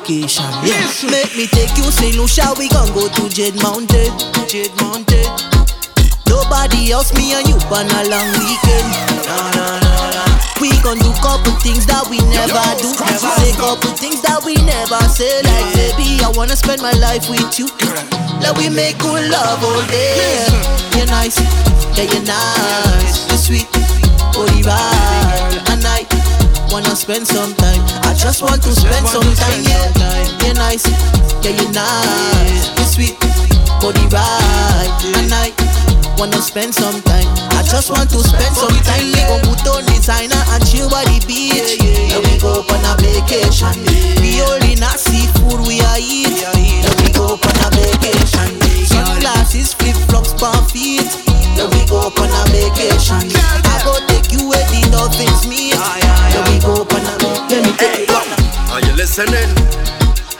vacation. 0.00 0.44
Yeah. 0.64 0.80
Make 1.10 1.36
me 1.36 1.46
take 1.46 1.76
you 1.76 1.84
St. 1.90 2.16
Lucia. 2.16 2.52
We 2.58 2.68
gon' 2.68 2.92
go 2.92 3.08
to 3.08 3.28
Jade 3.28 3.56
Mountain. 3.62 4.12
Jade 4.48 4.72
Mountain. 4.80 5.28
Nobody 6.28 6.92
else, 6.92 7.12
me 7.14 7.32
and 7.34 7.46
you 7.48 7.56
on 7.70 7.86
a 7.86 8.00
long 8.08 8.30
weekend. 8.38 8.88
Nah, 9.26 9.50
nah, 9.56 9.80
nah, 9.80 10.10
nah. 10.14 10.60
We 10.60 10.70
gon' 10.82 10.98
do 10.98 11.12
couple 11.20 11.52
things 11.60 11.86
that 11.86 12.06
we 12.08 12.18
never 12.32 12.64
do. 12.80 12.90
Never 12.96 13.30
Say 13.40 13.52
couple 13.56 13.92
things 13.96 14.22
that 14.22 14.40
we 14.44 14.54
never 14.62 15.00
say. 15.08 15.42
Like 15.42 15.68
baby, 15.74 16.22
I 16.22 16.32
wanna 16.36 16.56
spend 16.56 16.80
my 16.82 16.92
life 17.00 17.28
with 17.28 17.58
you. 17.58 17.68
Let 18.40 18.56
we 18.56 18.68
make 18.68 18.98
good 18.98 19.30
love 19.30 19.62
all 19.64 19.82
day. 19.88 20.46
You're 20.96 21.06
nice, 21.06 21.40
yeah 21.96 22.08
you're 22.08 22.24
nice, 22.24 23.26
you're 23.28 23.40
sweet, 23.40 23.68
body 24.32 24.62
right. 24.62 25.70
And 25.72 25.84
I 25.84 26.19
wanna 26.70 26.94
spend 26.94 27.26
some 27.26 27.54
time. 27.54 27.82
I 28.06 28.14
just 28.14 28.42
want 28.42 28.62
to 28.62 28.72
spend 28.72 29.06
some 29.06 29.26
time. 29.34 29.62
Yeah, 29.64 30.46
you're 30.46 30.54
nice, 30.54 30.86
yeah 31.42 31.50
you're 31.50 31.72
nice, 31.72 32.70
you're 32.78 32.86
sweet, 32.86 33.18
body 33.82 34.06
right. 34.10 34.90
And 35.18 35.32
I 35.32 35.52
wanna 36.18 36.40
spend 36.40 36.74
some 36.74 37.02
time. 37.02 37.26
I 37.58 37.62
just 37.62 37.90
want 37.90 38.10
to 38.10 38.18
spend 38.22 38.54
some 38.54 38.76
time. 38.86 39.02
We 39.02 39.20
gon' 39.26 39.42
put 39.42 39.66
on 39.68 39.84
designer 39.86 40.42
and 40.54 40.62
chill 40.66 40.88
by 40.88 41.04
the 41.04 41.18
beach. 41.26 41.78
Then 41.78 42.22
we 42.22 42.38
go 42.38 42.62
on 42.62 42.84
a 42.86 42.94
vacation. 43.02 43.74
We 44.22 44.40
only 44.42 44.74
not 44.76 44.98
seafood 44.98 45.66
we 45.66 45.80
are 45.80 45.98
eat. 45.98 46.44
Then 46.46 46.96
we 47.02 47.10
go 47.12 47.34
on 47.34 47.56
a 47.66 47.68
vacation. 47.74 48.79
Sunglasses, 49.00 49.72
flip 49.72 49.96
flops, 50.08 50.34
palm 50.34 50.64
feet. 50.68 51.08
Then 51.56 51.70
we 51.72 51.86
go 51.88 52.12
on 52.12 52.28
a 52.28 52.42
vacation. 52.52 53.16
I 53.64 53.80
go 53.80 53.96
take 54.12 54.28
you 54.30 54.44
where 54.48 54.66
the 54.68 54.84
dolphins 54.92 55.48
meet. 55.48 55.72
Then 56.28 56.44
we 56.52 56.60
go 56.60 56.84
on 56.84 57.04
a 57.08 57.14
you. 57.24 58.12
Are 58.70 58.80
you 58.84 58.92
listening? 58.92 59.48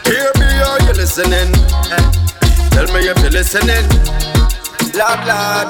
Hear 0.05 0.31
me, 0.37 0.61
are 0.61 0.81
you 0.85 0.93
listening? 0.93 1.49
Tell 2.71 2.85
me 2.93 3.09
if 3.09 3.19
you're 3.25 3.31
listening. 3.33 3.85
Lord, 4.93 5.21
Lord. 5.25 5.69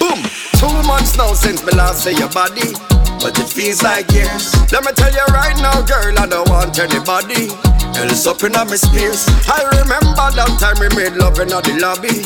Boom. 0.00 0.24
Two 0.56 0.88
months 0.88 1.18
now 1.18 1.34
since 1.34 1.62
me 1.64 1.72
last 1.72 2.02
see 2.02 2.16
your 2.16 2.30
body. 2.30 2.72
But 3.20 3.38
it 3.38 3.48
feels 3.48 3.82
like 3.82 4.10
years. 4.12 4.54
Let 4.72 4.84
me 4.84 4.92
tell 4.92 5.12
you 5.12 5.24
right 5.34 5.56
now, 5.58 5.82
girl, 5.82 6.14
I 6.18 6.26
don't 6.26 6.48
want 6.48 6.78
anybody 6.78 7.50
else 7.98 8.26
up 8.26 8.42
in 8.44 8.52
my 8.52 8.64
spears. 8.76 9.26
I 9.50 9.62
remember 9.82 10.26
that 10.38 10.50
time 10.62 10.78
we 10.78 10.88
made 10.94 11.14
love 11.18 11.38
in 11.40 11.48
the 11.48 11.60
lobby. 11.82 12.22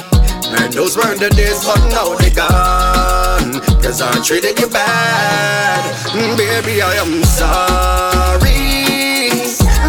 Man, 0.52 0.70
those 0.70 0.96
weren't 0.96 1.18
the 1.18 1.30
days, 1.30 1.64
but 1.64 1.80
now 1.88 2.12
they 2.20 2.28
gone. 2.30 3.60
Cause 3.80 4.02
I 4.02 4.12
treated 4.22 4.58
you 4.60 4.68
bad. 4.68 5.80
Mm, 6.12 6.36
Baby, 6.36 6.82
I 6.82 6.92
am 7.00 7.24
sorry. 7.24 8.52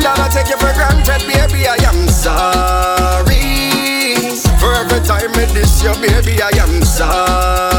That 0.01 0.15
I 0.19 0.27
take 0.31 0.47
you 0.47 0.57
for 0.57 0.71
granted, 0.71 1.27
baby, 1.27 1.67
I 1.67 1.75
am 1.83 2.07
sorry. 2.07 3.43
For 4.59 4.71
every 4.73 5.03
time 5.05 5.35
I 5.35 5.45
diss 5.53 5.83
you, 5.83 5.91
baby, 5.99 6.41
I 6.41 6.49
am 6.63 6.81
sorry. 6.83 7.72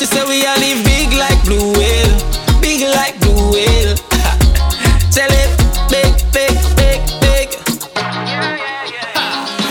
Know, 0.00 0.06
sister, 0.06 0.26
we 0.28 0.46
all 0.46 0.56
live 0.56 0.82
big 0.86 1.12
like 1.12 1.44
blue 1.44 1.72
whale, 1.74 2.18
big 2.62 2.88
like 2.88 3.20
blue 3.20 3.52
whale. 3.52 3.94
Tell 5.12 5.28
it, 5.28 5.50
big, 5.90 6.16
big, 6.32 6.56
big, 6.74 7.04
big. 7.20 7.52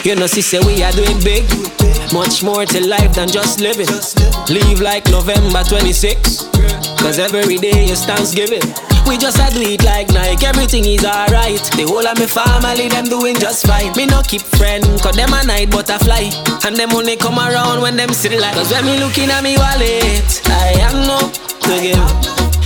You 0.05 0.15
know, 0.15 0.27
sister, 0.27 0.63
we 0.67 0.83
are 0.83 0.91
doing 0.91 1.19
big. 1.23 1.49
Much 2.13 2.43
more 2.43 2.63
to 2.63 2.87
life 2.87 3.15
than 3.15 3.27
just 3.27 3.59
living. 3.59 3.87
Leave 4.53 4.81
like 4.81 5.09
November 5.09 5.63
26. 5.63 6.43
Cause 6.99 7.17
every 7.17 7.57
day 7.57 7.85
is 7.85 8.05
Thanksgiving. 8.05 8.61
We 9.09 9.17
just 9.17 9.41
a 9.41 9.49
do 9.49 9.65
it 9.65 9.83
like 9.83 10.07
Nike, 10.13 10.45
everything 10.45 10.85
is 10.85 11.03
alright. 11.03 11.57
The 11.73 11.89
whole 11.89 12.05
of 12.05 12.13
my 12.21 12.29
family, 12.29 12.93
them 12.93 13.09
doing 13.09 13.41
just 13.41 13.65
fine. 13.65 13.89
Me 13.97 14.05
no 14.05 14.21
keep 14.21 14.45
friend, 14.45 14.85
cause 15.01 15.17
them 15.17 15.33
a 15.33 15.41
night 15.49 15.71
butterfly. 15.73 16.29
And 16.61 16.77
them 16.77 16.93
only 16.93 17.17
come 17.17 17.41
around 17.41 17.81
when 17.81 17.97
them 17.97 18.13
still 18.13 18.39
like. 18.39 18.53
Cause 18.53 18.69
when 18.69 18.85
me 18.85 19.01
looking 19.01 19.33
at 19.33 19.41
me 19.41 19.57
wallet, 19.57 20.29
I 20.45 20.77
am 20.85 21.09
no 21.09 21.25
to 21.25 21.73
give. 21.81 21.97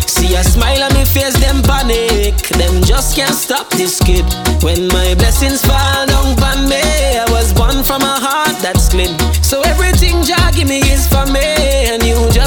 See 0.04 0.36
a 0.36 0.44
smile 0.44 0.84
on 0.84 0.92
me 0.92 1.08
face, 1.08 1.40
them 1.40 1.64
panic. 1.64 2.36
Them 2.60 2.84
just 2.84 3.16
can't 3.16 3.34
stop 3.34 3.72
this 3.80 4.04
kid. 4.04 4.28
When 4.60 4.92
my 4.92 5.16
blessings 5.16 5.64
fall 5.64 6.04
down 6.12 6.36
on 6.44 6.68
me, 6.68 6.84
I 6.84 7.26
was 7.32 7.56
born 7.56 7.88
from 7.88 8.04
a 8.04 8.20
heart 8.20 8.60
that's 8.60 8.92
clean. 8.92 9.16
So 9.40 9.64
everything 9.64 10.20
Jah 10.28 10.52
give 10.52 10.68
me 10.68 10.84
is 10.92 11.08
for 11.08 11.24
me, 11.32 11.88
and 11.88 12.03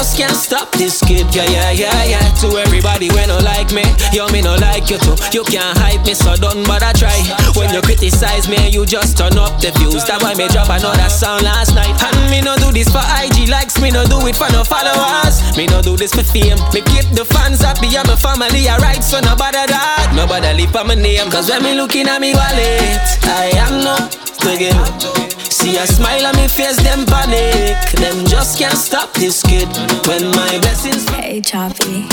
just 0.07 0.17
can't 0.17 0.37
stop 0.37 0.71
this 0.73 1.01
kid. 1.01 1.27
Yeah, 1.35 1.43
yeah, 1.51 1.71
yeah, 1.71 2.03
yeah. 2.05 2.25
To 2.39 2.47
everybody 2.57 3.09
when 3.11 3.27
no 3.27 3.39
like 3.39 3.73
me, 3.73 3.83
yo 4.13 4.27
me 4.29 4.41
no 4.41 4.55
like 4.55 4.89
you 4.89 4.97
too. 4.97 5.15
You 5.33 5.43
can't 5.43 5.77
hype 5.77 6.05
me, 6.05 6.13
so 6.13 6.35
don't 6.35 6.63
bother 6.65 6.93
try. 6.95 7.17
When 7.55 7.73
you 7.73 7.81
criticize 7.81 8.47
me, 8.47 8.69
you 8.69 8.85
just 8.85 9.17
turn 9.17 9.37
up 9.37 9.59
the 9.59 9.71
views. 9.75 10.05
That's 10.05 10.23
why 10.23 10.33
me 10.35 10.47
drop 10.47 10.69
another 10.69 11.09
song 11.09 11.43
last 11.43 11.75
night. 11.75 11.91
And 11.99 12.31
me 12.31 12.39
no 12.41 12.55
do 12.55 12.71
this 12.71 12.87
for 12.87 13.03
IG 13.03 13.49
likes, 13.49 13.81
me 13.81 13.91
no 13.91 14.05
do 14.05 14.23
it 14.27 14.35
for 14.35 14.49
no 14.51 14.63
followers. 14.63 15.43
Me 15.57 15.65
no 15.67 15.81
do 15.81 15.97
this 15.97 16.13
for 16.13 16.23
fame. 16.23 16.59
Me 16.71 16.79
keep 16.87 17.07
the 17.11 17.25
fans 17.25 17.61
happy 17.61 17.91
and 17.97 18.07
my 18.07 18.15
family 18.15 18.69
alright, 18.69 19.03
so 19.03 19.19
no 19.19 19.35
bother 19.35 19.67
that. 19.67 20.13
No 20.15 20.27
bother 20.27 20.53
leave 20.53 20.75
on 20.75 20.87
my 20.87 20.95
name, 20.95 21.29
cause 21.29 21.49
when 21.49 21.63
me 21.63 21.75
looking 21.75 22.07
at 22.07 22.21
me 22.21 22.33
wallet, 22.33 23.03
I 23.27 23.51
am 23.59 23.83
no 23.83 23.97
to 24.07 24.51
give. 24.55 25.26
See 25.57 25.75
a 25.75 25.87
smile 25.87 26.27
on 26.27 26.35
me 26.35 26.47
face, 26.47 26.77
them 26.83 27.03
panic. 27.07 27.81
Them 27.97 28.27
just 28.27 28.59
can't 28.59 28.77
stop 28.77 29.11
this 29.13 29.41
kid. 29.41 29.65
When 30.05 30.29
my 30.37 30.53
blessings. 30.61 31.09
Hey, 31.09 31.41
Choppy. 31.41 32.05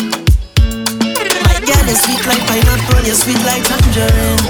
My 1.44 1.60
girl 1.60 1.86
is 1.92 2.00
sweet 2.00 2.24
like 2.24 2.40
pineapple, 2.48 3.04
you're 3.04 3.12
sweet 3.12 3.36
like 3.44 3.60
tangerine. 3.68 4.40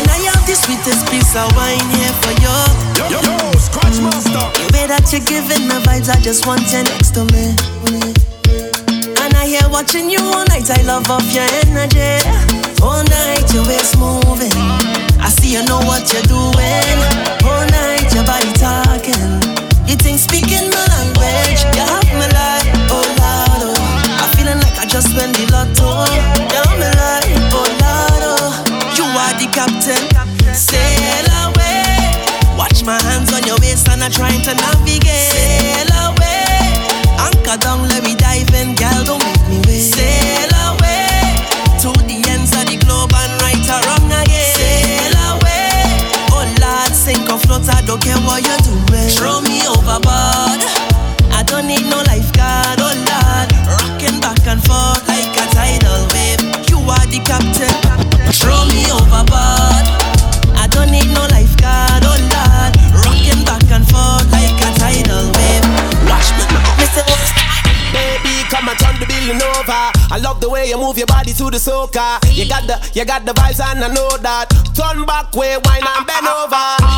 And 0.00 0.08
I 0.08 0.32
have 0.32 0.48
the 0.48 0.56
sweetest 0.56 1.12
piece 1.12 1.36
of 1.36 1.52
wine 1.52 1.84
here 1.92 2.16
for 2.24 2.32
you. 2.40 2.56
Yo, 3.04 3.20
yo, 3.20 3.52
scratch 3.60 4.00
master. 4.00 4.48
The 4.56 4.72
way 4.72 4.86
that 4.88 5.04
you're 5.12 5.20
giving 5.20 5.68
the 5.68 5.76
vibes, 5.84 6.08
I 6.08 6.18
just 6.24 6.46
want 6.46 6.64
you 6.72 6.88
next 6.88 7.12
to 7.20 7.28
me. 7.36 7.52
And 9.20 9.36
I 9.36 9.44
hear 9.44 9.68
watching 9.68 10.08
you 10.08 10.24
all 10.24 10.46
night, 10.48 10.70
I 10.70 10.80
love 10.88 11.10
off 11.10 11.28
your 11.36 11.44
energy. 11.68 12.16
All 12.80 13.04
night, 13.04 13.44
your 13.52 13.68
waist 13.68 13.98
moving. 14.00 14.65
See, 15.46 15.52
you 15.52 15.62
know 15.64 15.78
what 15.86 16.12
you're 16.12 16.26
doing. 16.26 16.98
All 17.46 17.66
night, 17.70 18.10
your 18.14 18.24
body 18.24 18.50
talking. 18.58 19.14
You 19.86 19.94
think 19.94 20.18
speaking 20.18 20.66
my 20.74 20.82
language, 20.90 21.62
you 21.70 21.86
have 21.86 22.10
my 22.18 22.26
life, 22.34 22.66
oh 22.90 23.06
lord. 23.22 23.62
Oh. 23.70 24.18
I'm 24.18 24.28
feeling 24.34 24.58
like 24.58 24.78
I 24.78 24.86
just 24.86 25.14
went 25.14 25.36
the 25.38 25.46
lotto. 25.54 26.02
You 26.50 26.58
have 26.58 26.74
my 26.82 26.90
life, 26.98 27.54
oh 27.54 27.62
lord. 27.62 28.22
Oh. 28.26 28.98
You 28.98 29.04
are 29.06 29.34
the 29.38 29.46
captain. 29.54 30.02
Sail 30.54 31.30
away. 31.46 31.94
Watch 32.58 32.82
my 32.82 32.98
hands 33.02 33.32
on 33.32 33.46
your 33.46 33.58
waist, 33.60 33.88
and 33.88 34.02
I'm 34.02 34.10
trying 34.10 34.42
to 34.42 34.54
navigate. 34.54 35.30
Sail 35.30 36.10
away. 36.10 36.58
Anchor 37.22 37.56
down, 37.62 37.86
let 37.88 38.02
me 38.02 38.16
dive 38.16 38.50
in, 38.50 38.74
girl. 38.74 39.04
Don't 39.04 39.25
You 72.32 72.48
got 72.48 72.66
the, 72.66 72.90
you 72.94 73.04
got 73.04 73.24
the 73.24 73.32
vibes 73.32 73.60
and 73.60 73.84
I 73.84 73.88
know 73.88 74.16
that. 74.18 74.48
Turn 74.74 75.06
back 75.06 75.34
way, 75.34 75.56
wine 75.64 75.82
and 75.82 76.06
bend 76.06 76.26
over. 76.26 76.95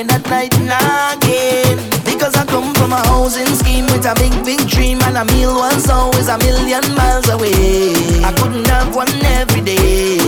again 0.00 0.10
at 0.14 0.30
night 0.30 0.54
and 0.58 0.70
again. 1.18 1.76
Because 2.04 2.34
I 2.34 2.44
come 2.46 2.74
from 2.74 2.92
a 2.92 3.02
housing 3.06 3.46
scheme 3.46 3.86
with 3.86 4.06
a 4.06 4.14
big, 4.14 4.32
big 4.44 4.68
dream, 4.68 5.00
and 5.02 5.16
a 5.16 5.24
meal 5.32 5.54
once 5.54 5.88
always 5.88 6.28
a 6.28 6.38
million 6.38 6.82
miles 6.94 7.28
away. 7.28 7.92
I 8.24 8.32
couldn't 8.38 8.66
have 8.68 8.94
one 8.94 9.08
every 9.24 9.60
day. 9.60 10.18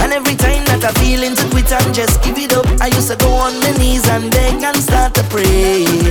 And 0.00 0.12
every 0.12 0.36
time 0.36 0.64
that 0.66 0.84
I 0.84 0.92
feel 1.00 1.22
into 1.22 1.48
quit 1.50 1.72
and 1.72 1.94
just 1.94 2.22
give 2.22 2.38
it 2.38 2.52
up, 2.52 2.66
I 2.80 2.86
used 2.88 3.10
to 3.10 3.16
go 3.16 3.30
on 3.30 3.58
my 3.60 3.72
knees 3.78 4.06
and 4.08 4.30
beg 4.30 4.62
and 4.62 4.76
start 4.76 5.14
to 5.14 5.22
pray. 5.24 6.03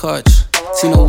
Catch. 0.00 0.46
See 0.72 0.88
no 0.88 0.99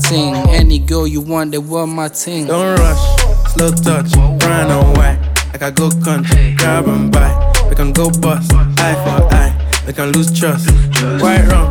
thing. 0.00 0.34
Any 0.50 0.78
girl 0.78 1.06
you 1.06 1.20
want, 1.20 1.52
they 1.52 1.58
want 1.58 1.92
my 1.92 2.08
ting. 2.08 2.46
Don't 2.46 2.78
rush, 2.78 3.52
slow 3.54 3.70
touch, 3.70 4.12
brown 4.12 4.70
and 4.70 4.96
white. 4.96 5.18
Like 5.52 5.62
I 5.62 5.70
go 5.70 5.90
country, 6.02 6.54
grab 6.58 6.86
and 6.88 7.12
buy. 7.12 7.30
We 7.68 7.74
can 7.74 7.92
go 7.92 8.10
bust, 8.10 8.52
eye 8.54 8.94
for 9.04 9.34
eye. 9.34 9.52
We 9.86 9.92
can 9.92 10.12
lose 10.12 10.36
trust. 10.38 10.70
White 11.22 11.46
rum, 11.48 11.68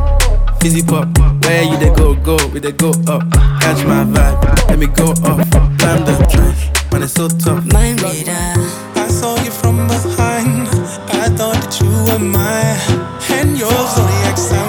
fizzy 0.60 0.84
pop. 0.84 1.08
Where 1.44 1.64
you 1.64 1.78
they 1.78 1.94
go, 1.94 2.16
go, 2.16 2.38
we 2.54 2.60
they 2.60 2.72
go 2.72 2.92
up. 3.08 3.30
Catch 3.62 3.86
my 3.86 4.04
vibe, 4.06 4.70
let 4.70 4.80
me 4.80 4.88
go 4.88 5.12
off. 5.28 5.50
Climb 5.80 6.06
the 6.06 6.28
trash, 6.32 6.92
man, 6.92 7.04
it's 7.04 7.14
so 7.14 7.28
tough. 7.28 7.66
Mind 7.74 8.02
reader. 8.02 8.54
I 8.96 9.08
saw 9.10 9.36
you 9.44 9.52
from 9.52 9.88
behind. 9.88 10.68
I 11.10 11.28
thought 11.36 11.56
that 11.56 11.80
you 11.82 11.90
were 12.08 12.20
mine, 12.20 12.80
and 13.32 13.58
your 13.58 13.70
zodiac 13.70 14.38
sign 14.38 14.63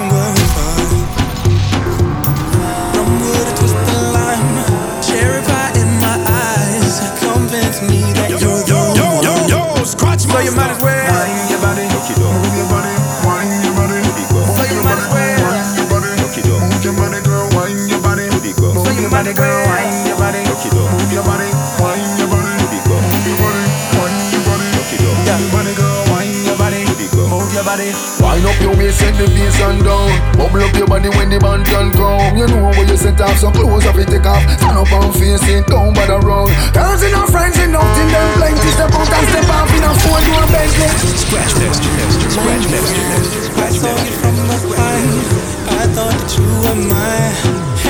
set 28.95 29.13
the 29.19 29.27
bass 29.27 29.59
and 29.61 29.83
down. 29.83 30.09
Bubble 30.39 30.63
up 30.63 30.73
your 30.75 30.87
body 30.87 31.09
when 31.11 31.29
the 31.29 31.39
band 31.39 31.67
can 31.67 31.91
come. 31.91 32.37
You 32.39 32.47
know 32.47 32.71
where 32.71 32.87
you 32.87 32.97
set 32.97 33.19
off, 33.19 33.37
so 33.37 33.51
clothes 33.51 33.85
off 33.85 33.99
it 33.99 34.07
take 34.07 34.25
off. 34.25 34.41
Stand 34.57 34.79
up 34.79 34.91
and 34.91 35.11
face 35.15 35.43
it, 35.51 35.67
don't 35.67 35.93
bother 35.93 36.19
round. 36.23 36.49
Girls 36.71 37.03
and 37.03 37.15
our 37.15 37.27
friends 37.27 37.59
and 37.59 37.71
nothing, 37.75 38.09
them 38.09 38.29
plenty. 38.39 38.69
Step 38.71 38.91
out 38.95 39.11
and 39.11 39.27
step 39.29 39.47
off 39.51 39.69
in 39.75 39.83
a 39.83 39.91
four 40.01 40.19
door 40.23 40.45
Bentley. 40.49 40.89
Scratch 41.19 41.53
master, 41.59 41.91
master, 41.91 42.29
scratch 42.31 42.65
master, 42.71 43.03
master, 43.11 43.41
I 43.59 43.69
scratch 43.69 43.77
saw 43.83 43.91
you 43.91 44.15
master. 44.15 44.19
from 44.23 44.35
behind. 44.71 45.45
I 45.75 45.83
thought 45.91 46.15
that 46.15 46.31
you 46.39 46.47
were 46.63 46.79
mine, 46.87 47.35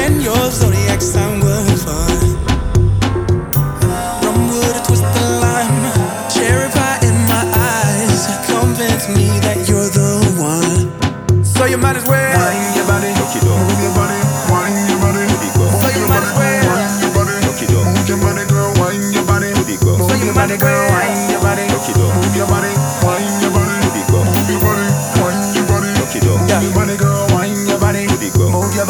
and 0.03 0.15
your 0.25 0.43
zodiac 0.51 1.01
sign 1.01 1.39
was 1.39 1.83
fine. 1.85 2.34
You 11.75 11.81
might 11.81 11.97
as 11.97 12.07
well. 12.07 12.31
Wind 12.39 12.71
your 12.71 12.87
body, 12.87 13.11
move 13.11 13.35
your 13.83 13.91
body, 13.99 14.15
wind 14.47 14.79
your 14.87 14.99
body. 15.03 15.27
So 15.75 15.91
you 15.91 16.07
might 16.07 16.23
as 16.23 16.31
well. 16.31 16.71
Wind 16.71 17.03
your 17.03 17.11
body, 17.11 17.35
move 17.83 18.07
your 18.07 18.15
body, 18.15 18.47
girl, 18.47 18.71
wind 18.79 19.03
your 19.11 19.25
body. 19.27 19.51
So 19.51 20.15
you 20.15 20.31
might 20.31 20.51
as 20.51 20.63
well 20.63 20.87
wind 20.95 21.19
your 21.27 21.41
body, 21.43 21.67
move 21.67 22.35
your 22.35 22.47
body, 22.47 22.71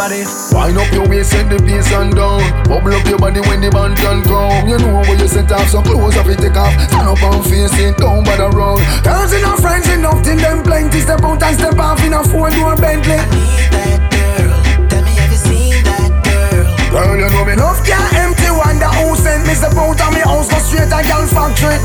body. 0.05 0.23
Wind 0.53 0.77
up 0.77 0.91
your 0.93 1.07
waist, 1.09 1.31
set 1.31 1.49
the 1.49 1.57
bass 1.65 1.91
and 1.91 2.13
down. 2.13 2.41
Bubble 2.69 2.93
up 2.93 3.05
your 3.07 3.17
body 3.17 3.41
when 3.41 3.61
the 3.61 3.69
band 3.71 3.97
can 3.97 4.21
come. 4.23 4.67
You 4.69 4.77
know 4.77 5.01
where 5.01 5.17
you 5.17 5.27
set 5.27 5.51
off, 5.51 5.69
so 5.69 5.81
clothes 5.81 6.17
off 6.17 6.29
it 6.29 6.37
take 6.37 6.57
off. 6.57 6.73
Stand 6.89 7.09
up 7.09 7.21
and 7.21 7.43
face 7.45 7.73
it, 7.79 7.97
don't 7.97 8.23
bother 8.23 8.49
round. 8.53 8.81
Girls 9.03 9.33
and 9.33 9.45
our 9.45 9.57
friends 9.57 9.87
and 9.89 10.01
nothing, 10.01 10.37
them 10.37 10.61
plenty. 10.63 11.01
Step 11.01 11.21
out 11.23 11.41
and 11.41 11.57
step 11.57 11.77
off 11.79 12.03
in 12.05 12.13
a 12.13 12.21
four 12.23 12.49
door 12.53 12.75
Bentley. 12.77 13.17
I 13.17 13.25
need 13.33 13.69
that 13.73 14.01
girl, 14.13 14.87
Tell 14.89 15.03
me, 15.03 15.13
have 15.17 15.31
you 15.31 15.41
seen 15.41 15.81
that 15.89 16.13
girl? 16.21 16.65
Girl, 16.93 17.17
you 17.17 17.29
know 17.29 17.45
me 17.45 17.53
enough 17.53 17.81
can't 17.85 18.13
empty 18.13 18.49
wonder 18.53 18.89
who 19.01 19.15
sent 19.17 19.47
me 19.47 19.53
step 19.53 19.73
out 19.73 19.99
of 19.99 20.11
me 20.13 20.21
house 20.21 20.49
go 20.49 20.57
straight 20.61 20.89
to 20.89 20.99
girl 21.01 21.25
factory. 21.27 21.77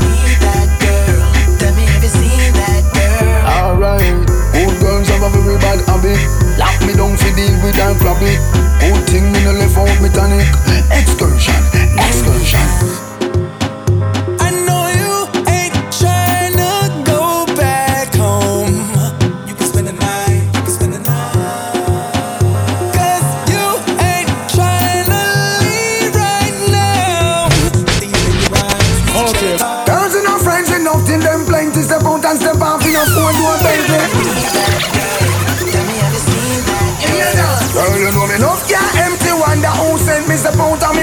Alright, 3.43 4.27
good 4.53 4.79
girls 4.79 5.07
have 5.09 5.23
a 5.23 5.29
very 5.41 5.57
bad 5.57 5.81
habit. 5.87 6.19
Lock 6.57 6.77
me 6.85 6.93
down 6.93 7.17
for 7.17 7.31
deal 7.35 7.55
with 7.63 7.79
and 7.79 7.97
club 7.99 8.21
it. 8.21 8.39
Good 8.79 9.09
thing 9.09 9.31
me 9.31 9.43
no 9.43 9.51
left 9.53 9.77
out 9.77 10.01
me 10.01 10.09
tonic. 10.09 10.45
Excursion, 10.91 11.61
excursion. 11.97 13.10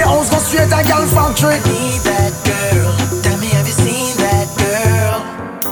House, 0.09 0.29
go 0.29 0.37
straight 0.39 0.69
to 0.69 0.81
girl 0.87 1.05
factory. 1.07 1.57
Need 1.69 2.01
that 2.03 2.33
girl. 2.43 2.91
Tell 3.21 3.37
me, 3.39 3.47
have 3.55 3.67
you 3.67 3.77
seen 3.77 4.17
that 4.17 4.47
girl? 4.57 5.21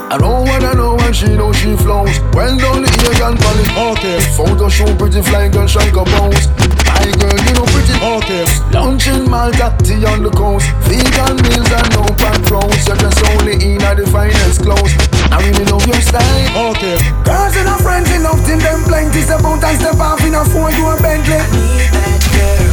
I 0.08 0.18
don't 0.18 0.48
wanna 0.48 0.74
know 0.76 0.96
when 0.96 1.12
she 1.12 1.28
know 1.36 1.52
she 1.52 1.76
flows. 1.76 2.20
Well 2.32 2.56
done, 2.56 2.84
the 2.84 2.92
ear 3.04 3.28
and 3.28 3.38
polish. 3.40 3.72
Okay. 3.76 4.20
Photo 4.38 4.70
show 4.70 4.88
pretty 4.96 5.22
fly 5.22 5.50
girl, 5.50 5.68
shake 5.68 5.98
a 5.98 6.04
bones. 6.06 6.48
My 6.88 7.04
girl, 7.20 7.38
you 7.44 7.54
know 7.58 7.68
pretty. 7.74 7.96
Okay. 8.00 8.46
Lunch 8.72 9.08
in 9.08 9.30
Malta, 9.30 9.76
tea 9.84 10.06
on 10.06 10.24
the 10.24 10.32
coast. 10.32 10.70
Vegan 10.88 11.36
meals 11.44 11.72
and 11.72 11.90
no 11.92 12.04
pan 12.16 12.40
roast. 12.48 12.88
You're 12.88 12.96
just 13.04 13.20
only 13.36 13.60
in 13.60 13.84
at 13.84 13.98
the 13.98 14.08
finest 14.08 14.64
clothes. 14.64 14.94
I 15.28 15.44
really 15.44 15.66
love 15.68 15.86
your 15.86 16.00
style. 16.00 16.72
Okay. 16.72 16.96
Girls 17.28 17.56
and 17.60 17.68
her 17.68 17.80
friends 17.84 18.10
enough, 18.16 18.40
till 18.48 18.60
them 18.60 18.80
plenty. 18.88 19.22
Step 19.28 19.44
out 19.44 19.60
and 19.60 19.76
step 19.76 20.00
off 20.00 20.24
in 20.24 20.34
a 20.36 20.46
four 20.46 20.72
door 20.72 20.96
Bentley. 21.04 21.36
Need 21.52 21.92
that 21.92 22.24
girl. 22.32 22.67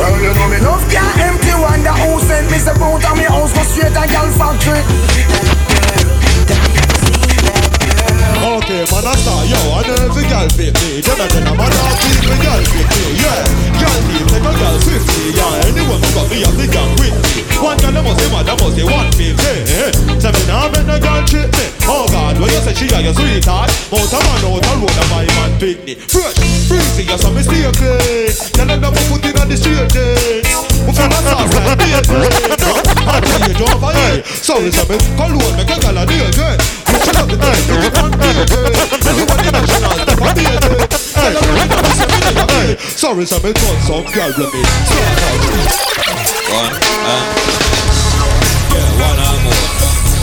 Girl? 0.00 0.10
Girl, 0.10 0.20
you 0.20 0.32
know 0.32 0.48
me 0.48 0.56
enough 0.56 0.84
can't 0.90 1.18
empty 1.20 1.52
wonder 1.60 1.92
who 1.92 2.20
sent 2.24 2.50
me 2.50 2.58
step 2.58 2.80
out 2.80 3.04
of 3.04 3.16
me 3.16 3.24
house, 3.24 3.52
go 3.52 3.62
straight 3.62 3.92
to 3.92 4.04
girl 4.08 4.30
factory. 4.32 4.82
Okay, 8.40 8.84
man, 8.88 9.04
I 9.04 9.14
saw 9.20 9.42
yo, 9.44 9.60
I 9.76 9.84
know 9.84 9.96
every 10.08 10.24
girl 10.24 10.48
fit 10.56 10.72
me. 10.80 11.00
Then 11.04 11.20
I 11.20 11.26
then 11.28 11.44
I'm 11.46 11.60
an 11.60 11.72
artist, 11.84 12.20
the 12.24 12.36
girl 12.40 12.62
fit 12.72 12.88
me. 12.88 13.04
Yeah, 13.20 13.44
girl 13.76 14.00
team, 14.08 14.26
take 14.32 14.48
a 14.48 14.52
girl 14.56 14.76
swiftly. 14.80 15.36
Yeah, 15.36 15.68
anyone 15.68 16.00
who 16.00 16.08
got 16.16 16.26
me, 16.32 16.44
I'm 16.44 16.56
with 16.56 16.72
me. 16.72 16.79
She 22.80 22.88
got 22.88 23.04
your 23.04 23.12
sweetheart, 23.12 23.68
mount 23.92 24.08
a 24.08 24.18
man 24.24 24.40
out 24.40 24.56
the 24.64 24.72
road, 24.80 24.96
and 24.96 25.08
my 25.12 25.28
man 25.36 25.52
pick 25.60 25.84
me. 25.84 26.00
Fresh, 26.00 26.40
freezing, 26.64 27.12
you 27.12 27.18
saw 27.20 27.28
me 27.28 27.44
stay 27.44 27.68
clean. 27.76 28.32
Tell 28.56 28.72
them 28.72 28.88
we 28.96 29.02
put 29.12 29.20
in 29.20 29.36
on 29.36 29.52
the 29.52 29.56
straight 29.60 29.84
days. 29.92 30.48
We 30.88 30.92
finna 30.96 31.20
sauce 31.20 31.52
like 31.60 31.76
this. 31.76 32.08
I 32.08 33.20
tell 33.20 33.44
you, 33.44 33.52
don't 33.60 33.76
forget. 33.76 34.24
Sorry, 34.24 34.72
so 34.72 34.88
me 34.88 34.96
call 35.20 35.28
one, 35.28 35.60
make 35.60 35.68
a 35.68 35.76
girl 35.76 36.00
a 36.00 36.08
deal 36.08 36.24
good. 36.32 36.56
We 36.88 36.96
should 37.04 37.20
have 37.20 37.28
the 37.28 37.36
time 37.36 37.60
to 37.68 37.74
get 37.84 38.00
on 38.00 38.16
the 38.16 38.32
Anyone 39.12 39.44
in 39.44 39.52
national, 39.52 40.00
step 40.00 40.24
on 40.24 40.32
the 40.32 40.48
Hey, 41.20 41.36
hey, 42.48 42.80
sorry, 42.80 43.28
so 43.28 43.36
me 43.44 43.52
thought 43.52 43.76
some 43.84 44.08
girl 44.08 44.32
with. 44.40 44.56
One, 46.48 46.72
um, 46.72 47.28
yeah, 48.72 48.88
one 49.04 49.20
or 49.20 49.36
more. 49.44 49.68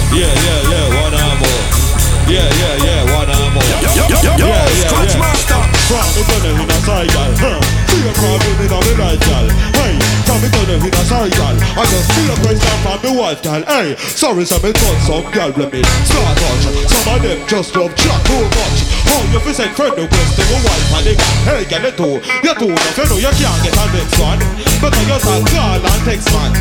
Yeah, 0.09 0.33
yeah, 0.33 0.73
yeah, 0.73 1.05
one 1.05 1.13
or 1.13 1.37
more. 1.37 1.86
Yeah, 2.27 2.43
yeah, 2.43 2.83
yeah, 2.83 3.15
one 3.15 3.31
or 3.31 3.47
more. 3.55 3.63
Yo, 3.79 3.87
yo, 3.95 4.03
yo, 4.11 4.19
yo, 4.19 4.47
yeah, 4.51 4.59
yeah, 4.59 4.91
Scratch 4.91 5.15
yeah. 5.15 5.23
Master. 5.23 5.61
From 5.87 6.07
me 6.11 6.21
turn 6.27 6.43
in 6.59 6.67
a 6.67 6.77
cycle, 6.83 7.31
huh? 7.39 7.59
See 7.87 8.03
a 8.03 8.11
problem 8.19 8.55
in 8.59 8.67
a 8.67 8.77
me 8.83 8.93
right, 8.99 9.21
gal. 9.23 9.47
Hey, 9.79 9.95
from 10.27 10.43
me 10.43 10.51
turn 10.51 10.67
in 10.75 10.83
a 10.91 11.03
cycle. 11.07 11.55
I 11.55 11.83
just 11.87 12.07
feel 12.11 12.27
a 12.27 12.35
question 12.43 12.75
from 12.83 12.99
me 12.99 13.11
wife, 13.15 13.39
gal. 13.39 13.63
Hey, 13.63 13.95
sorry, 13.95 14.43
so 14.43 14.59
me 14.59 14.75
thought 14.75 14.99
some 15.07 15.23
girl 15.31 15.55
with 15.55 15.71
me. 15.71 15.79
Start 16.03 16.35
touch. 16.35 16.63
Some 16.91 17.15
of 17.15 17.23
them 17.23 17.39
just 17.47 17.71
love 17.79 17.95
chat 17.95 18.19
too 18.27 18.43
much. 18.43 18.77
Oh, 19.07 19.23
you 19.31 19.39
fi 19.39 19.51
send 19.55 19.71
friend 19.79 19.95
request 19.95 20.35
to 20.35 20.43
your 20.51 20.59
wife 20.67 20.99
and 20.99 21.03
they 21.07 21.15
got 21.15 21.31
Hey, 21.47 21.63
get 21.63 21.87
it 21.87 21.95
too. 21.95 22.19
You 22.43 22.53
too 22.59 22.75
enough, 22.75 22.97
you 22.99 23.07
know 23.07 23.19
you 23.23 23.31
can't 23.39 23.59
get 23.63 23.71
a 23.71 23.85
next 23.95 24.19
one. 24.19 24.39
Better 24.83 25.03
you 25.07 25.15
talk 25.23 25.47
call 25.47 25.79
and 25.79 26.01
text 26.03 26.27
man. 26.35 26.51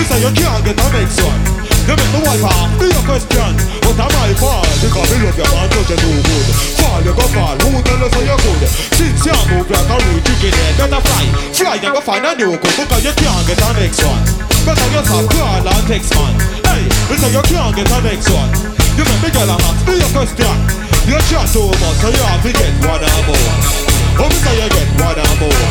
Me 0.00 0.02
say 0.08 0.16
you 0.24 0.32
can't 0.32 0.64
get 0.64 0.80
a 0.80 0.86
next 0.96 1.20
one. 1.20 1.73
You 1.84 1.92
make 1.92 2.12
the 2.16 2.20
wife 2.24 2.44
ask 2.48 2.72
me 2.80 2.88
a 2.88 3.00
question, 3.04 3.52
but 3.84 4.00
I'm 4.00 4.08
my 4.08 4.32
fault 4.40 4.64
because 4.80 5.04
me 5.12 5.20
love 5.20 5.36
you 5.36 5.48
man, 5.52 5.68
touch 5.68 5.92
you 5.92 5.98
too 6.00 6.16
good. 6.16 6.46
Fall 6.80 7.00
you 7.04 7.12
go 7.12 7.26
fall, 7.28 7.56
who 7.60 7.76
tell 7.84 8.00
us 8.00 8.08
how 8.08 8.24
you 8.24 8.36
good? 8.40 8.62
Since 8.96 9.20
you 9.28 9.36
move 9.52 9.68
like 9.68 9.92
a 9.92 9.96
root, 10.00 10.24
you 10.24 10.36
get 10.40 10.56
it, 10.56 10.72
better 10.80 11.02
fly. 11.04 11.24
Fly 11.52 11.76
and 11.84 11.92
go 11.92 12.00
find 12.00 12.24
a 12.24 12.32
new 12.40 12.56
cook 12.56 12.72
because 12.72 13.04
you 13.04 13.12
can't 13.12 13.44
get 13.44 13.60
a 13.60 13.68
next 13.76 14.00
one. 14.00 14.24
Better 14.64 14.88
you 14.96 15.02
talk 15.04 15.28
call 15.28 15.60
and 15.60 15.84
text 15.84 16.16
man. 16.16 16.32
Hey, 16.64 16.88
me 16.88 17.14
say 17.20 17.28
you 17.36 17.44
can't 17.52 17.76
get 17.76 17.92
a 17.92 17.98
next 18.00 18.32
one. 18.32 18.50
You 18.96 19.04
make 19.04 19.20
me 19.20 19.28
girl 19.36 19.52
ask 19.52 19.84
me 19.84 20.00
a 20.00 20.08
question. 20.08 20.56
You 21.04 21.20
chat 21.28 21.52
too 21.52 21.68
much, 21.68 22.00
so 22.00 22.08
you 22.08 22.24
have 22.32 22.40
to 22.40 22.48
get 22.48 22.72
one 22.80 23.04
or 23.04 23.20
more. 23.28 23.52
Oh, 24.16 24.28
me 24.32 24.38
say 24.40 24.56
you 24.56 24.68
get 24.72 24.88
one 25.04 25.20
or 25.20 25.34
more. 25.36 25.68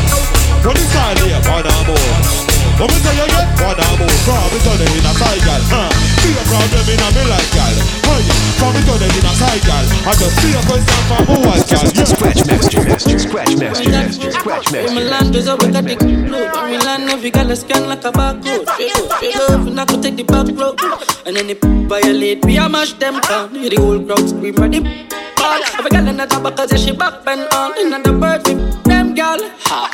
When 0.62 0.78
it's 0.78 0.94
time 0.94 1.18
here, 1.26 1.42
one 1.50 1.66
or 1.66 1.82
more. 1.90 2.53
Oh, 2.80 2.88
me 2.90 2.96
say 3.00 3.14
you 3.14 3.26
get 3.28 3.48
one 3.60 3.78
or 3.78 3.94
more. 4.00 4.18
From 4.24 4.48
me 4.50 4.58
turn 4.64 4.80
it 4.82 4.92
in 4.92 5.06
a 5.06 5.12
cycle, 5.14 5.62
huh? 5.70 5.88
See 6.20 6.34
a 6.34 6.42
problem 6.48 6.86
in 6.88 7.00
a 7.00 7.08
me 7.14 7.22
like 7.30 7.50
gal. 7.54 7.76
Hey, 8.04 8.22
from 8.58 8.70
me 8.74 8.80
turn 8.82 9.02
it 9.04 9.14
in 9.14 9.26
a 9.26 9.32
cycle. 9.36 9.86
I 10.04 10.12
just 10.16 10.34
see 10.40 10.52
a 10.54 10.60
question 10.64 11.00
from 11.06 11.22
a 11.28 11.36
white 11.44 11.66
gal. 11.68 11.84
Yeah. 11.84 12.04
Scratch 12.04 12.42
master, 12.46 12.82
master, 12.84 13.18
scratch 13.18 13.56
master, 13.58 13.90
master, 13.92 14.30
scratch 14.32 14.72
In 14.72 14.94
my 14.94 15.02
land, 15.02 15.34
there's 15.34 15.46
a 15.46 15.56
we 15.56 15.70
got 15.70 15.84
the 15.84 15.96
load. 16.30 16.50
When 16.56 16.70
we 16.70 16.78
land, 16.78 17.10
every 17.10 17.30
girl 17.30 17.50
is 17.50 17.60
scan 17.60 17.88
like 17.88 18.04
a 18.04 18.12
barcode. 18.12 18.66
Straight 18.74 18.96
up, 18.96 19.12
straight 19.18 19.36
up, 19.36 19.66
and 19.66 19.80
I 19.80 19.84
could 19.84 20.02
take 20.02 20.16
the 20.16 20.24
back 20.24 20.48
road. 20.56 20.80
And 21.26 21.36
then 21.36 21.46
they 21.46 21.58
violate, 21.86 22.44
we 22.44 22.56
a 22.56 22.68
mash 22.68 22.92
them 22.94 23.20
down. 23.20 23.54
Hear 23.54 23.70
the 23.70 23.76
whole 23.76 24.00
crowd 24.04 24.28
scream, 24.28 24.54
ready? 24.56 24.80
Ball. 24.80 25.60
Every 25.78 25.90
girl 25.90 26.08
in 26.08 26.16
the 26.16 26.26
top 26.26 26.42
because 26.42 26.72
yeah, 26.72 26.78
she 26.78 26.92
back 26.92 27.24
bend 27.24 27.46
on. 27.52 27.78
In 27.78 27.90
the 27.90 28.12
bird, 28.12 28.46
we 28.46 28.54
them 28.88 29.14
girl. 29.14 29.38
Ha. 29.68 29.90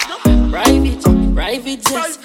Private, 0.50 1.34
private 1.34 1.84
jets. 1.84 2.19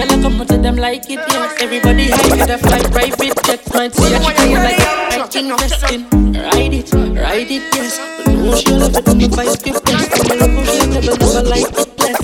Every 0.00 0.16
girl 0.16 0.32
I 0.32 0.38
come 0.38 0.46
to 0.46 0.56
them 0.56 0.76
like 0.76 1.10
it, 1.10 1.18
yes. 1.28 1.60
Everybody 1.60 2.08
high 2.10 2.30
with 2.30 2.48
a 2.48 2.56
fly 2.56 2.80
private 2.88 3.44
jets. 3.44 3.74
Might 3.74 3.94
see 3.94 4.14
a 4.14 4.18
chicken 4.18 4.52
like 4.54 4.80
I'm 4.80 5.20
like 5.20 5.36
investing. 5.36 6.08
Ride 6.32 6.72
it, 6.72 6.92
ride 6.94 7.50
it, 7.50 7.74
yes. 7.74 7.98
But 8.24 8.32
no, 8.32 8.56
she 8.56 8.72
love 8.72 8.96
it 8.96 9.06
when 9.06 9.20
you 9.20 9.28
fight 9.28 9.48
script, 9.48 9.82
yes. 9.86 10.08
Come 10.26 10.40
on, 10.40 10.56
push 10.56 10.80
it, 10.80 10.88
never, 10.88 11.16
never 11.20 11.42
like 11.42 11.68
it, 11.68 11.88
yes. 11.98 12.16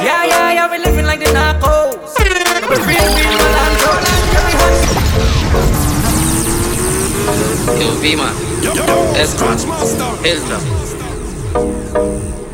Yeah, 0.00 0.24
yeah, 0.24 0.52
yeah, 0.52 0.70
we 0.70 0.78
living 0.78 1.04
like 1.04 1.20
the 1.20 1.26
narcos. 1.26 2.16
We 2.16 2.24
real, 2.32 2.48
real, 2.80 3.36
Orlando, 3.36 3.90
Yo, 7.78 7.88
V-Man. 8.00 8.34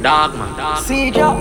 Escort. 0.04 0.32
Hilltop. 0.32 0.32
Dog 0.32 0.34
man. 0.34 0.82
See 0.82 1.10
Joe, 1.10 1.38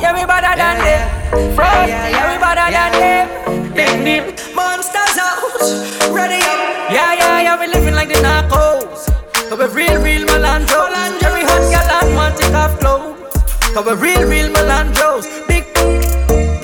yeah, 0.00 0.12
we 0.12 0.24
better 0.26 0.54
than 0.56 0.78
them. 0.78 1.54
Frost, 1.54 1.88
yeah, 1.88 2.32
we 2.32 2.38
better 2.38 2.70
than 2.70 2.92
them. 2.92 3.74
Big 3.74 4.02
name, 4.02 4.34
monsters 4.54 5.18
out, 5.18 6.14
ready 6.14 6.36
up. 6.36 6.90
Yeah, 6.90 7.14
yeah, 7.14 7.40
yeah, 7.42 7.60
we 7.60 7.66
living 7.66 7.94
like 7.94 8.08
the 8.08 8.14
narcos. 8.14 9.10
Cause 9.48 9.58
we 9.58 9.82
real, 9.82 10.02
real 10.02 10.26
Melandros. 10.26 11.22
Every 11.22 11.42
hot 11.42 11.70
gal 11.70 12.04
and 12.04 12.14
want 12.14 12.36
take 12.36 12.54
off 12.54 12.78
clothes. 12.78 13.32
Cause 13.74 13.86
we 13.86 13.92
real, 13.94 14.28
real 14.28 14.48
Melandros. 14.50 15.26
Big 15.48 15.64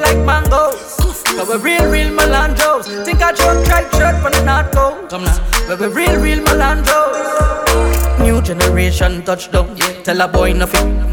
like 0.01 0.19
mangoes. 0.25 0.99
Cause 1.37 1.49
we 1.49 1.57
real, 1.57 1.91
real 1.91 2.11
Melandros. 2.11 3.05
Think 3.05 3.23
I 3.23 3.33
joke, 3.33 3.65
try 3.67 3.83
shirt 3.91 4.23
when 4.23 4.33
the 4.33 4.45
not 4.45 4.73
go. 4.73 5.07
Come 5.09 5.25
now. 5.25 5.39
But 5.67 5.81
we 5.81 5.87
real, 5.89 6.21
real 6.21 6.39
Melandros. 6.39 8.21
New 8.21 8.41
generation 8.43 9.23
touchdown. 9.25 9.77
Yeah. 9.77 10.03
Tell 10.03 10.21
a 10.21 10.29
boy 10.29 10.53
nothing. 10.53 11.13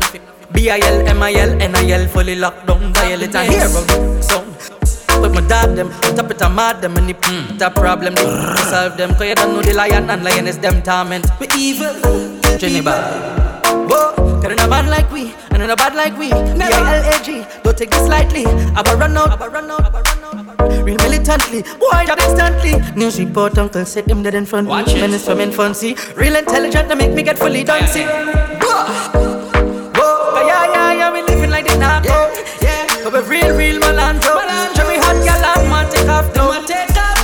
B-I-L, 0.53 1.07
M-I-L, 1.07 1.61
N-I-L, 1.61 2.07
fully 2.07 2.35
locked 2.35 2.65
down. 2.67 2.93
Violate 2.93 3.35
of 3.35 3.87
the 3.87 4.21
sound. 4.21 4.49
But 5.21 5.33
my 5.33 5.41
dad 5.41 5.75
them, 5.75 5.89
top 6.15 6.31
it 6.31 6.41
and 6.41 6.55
mad 6.55 6.81
them, 6.81 6.95
and 6.95 7.09
the 7.09 7.13
mm, 7.13 7.57
that 7.59 7.75
problem 7.75 8.15
they 8.15 8.23
solve 8.71 8.95
them. 8.95 9.11
Cause 9.15 9.27
you 9.27 9.35
don't 9.35 9.53
know 9.53 9.61
the 9.61 9.73
lion 9.73 10.09
and 10.09 10.23
lion 10.23 10.47
is 10.47 10.57
them 10.57 10.81
torment. 10.81 11.25
We 11.39 11.47
evil, 11.57 11.93
bad. 12.83 13.61
Whoa, 13.89 14.13
cause 14.41 14.51
in 14.51 14.59
a 14.59 14.67
bad 14.67 14.87
like 14.89 15.11
we, 15.11 15.33
and 15.51 15.61
in 15.61 15.69
a 15.69 15.75
bad 15.75 15.95
like 15.95 16.17
we. 16.17 16.29
B-I-L-A-G, 16.29 17.45
don't 17.63 17.77
take 17.77 17.89
this 17.89 18.07
lightly. 18.07 18.45
Abba 18.45 18.95
run 18.95 19.17
out, 19.17 19.31
Abba 19.31 19.49
run 19.49 19.69
out, 19.69 19.85
Abba 19.85 20.01
run 20.01 20.23
out. 20.23 20.83
Real 20.83 20.97
militantly, 20.97 21.63
boy, 21.63 22.05
job 22.07 22.19
instantly. 22.19 22.79
News 22.95 23.19
report, 23.19 23.57
uncle 23.57 23.85
said 23.85 24.05
them 24.05 24.23
dead 24.23 24.35
in 24.35 24.45
front. 24.45 24.69
Watch 24.69 24.93
it. 24.93 25.01
Menace 25.01 25.25
from 25.25 25.41
infancy. 25.41 25.95
Real 26.15 26.35
intelligent, 26.37 26.87
they 26.87 26.95
make 26.95 27.11
me 27.11 27.23
get 27.23 27.37
fully 27.37 27.63
dancing. 27.63 28.07
Whoa, 30.39 30.47
yeah, 30.47 30.71
yeah, 30.71 30.93
yeah, 30.93 31.11
we 31.11 31.21
living 31.23 31.49
like 31.49 31.67
the 31.67 31.75
narco. 31.77 32.31
Yeah, 32.63 32.87
yeah. 32.87 33.03
Cause 33.03 33.11
we 33.11 33.19
real, 33.27 33.57
real 33.57 33.81
Melandro. 33.81 34.39
Jerry 34.73 34.95
hot 34.95 35.19
gal 35.27 35.43
and 35.43 35.69
man 35.69 35.91
take 35.91 36.07
off 36.07 36.33
though. 36.33 36.55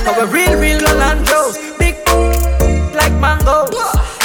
Cause 0.04 0.16
we 0.20 0.44
real, 0.44 0.60
real 0.60 0.80
Melandros. 0.80 1.56
Big 1.78 1.96
like 2.94 3.14
mangoes. 3.16 3.72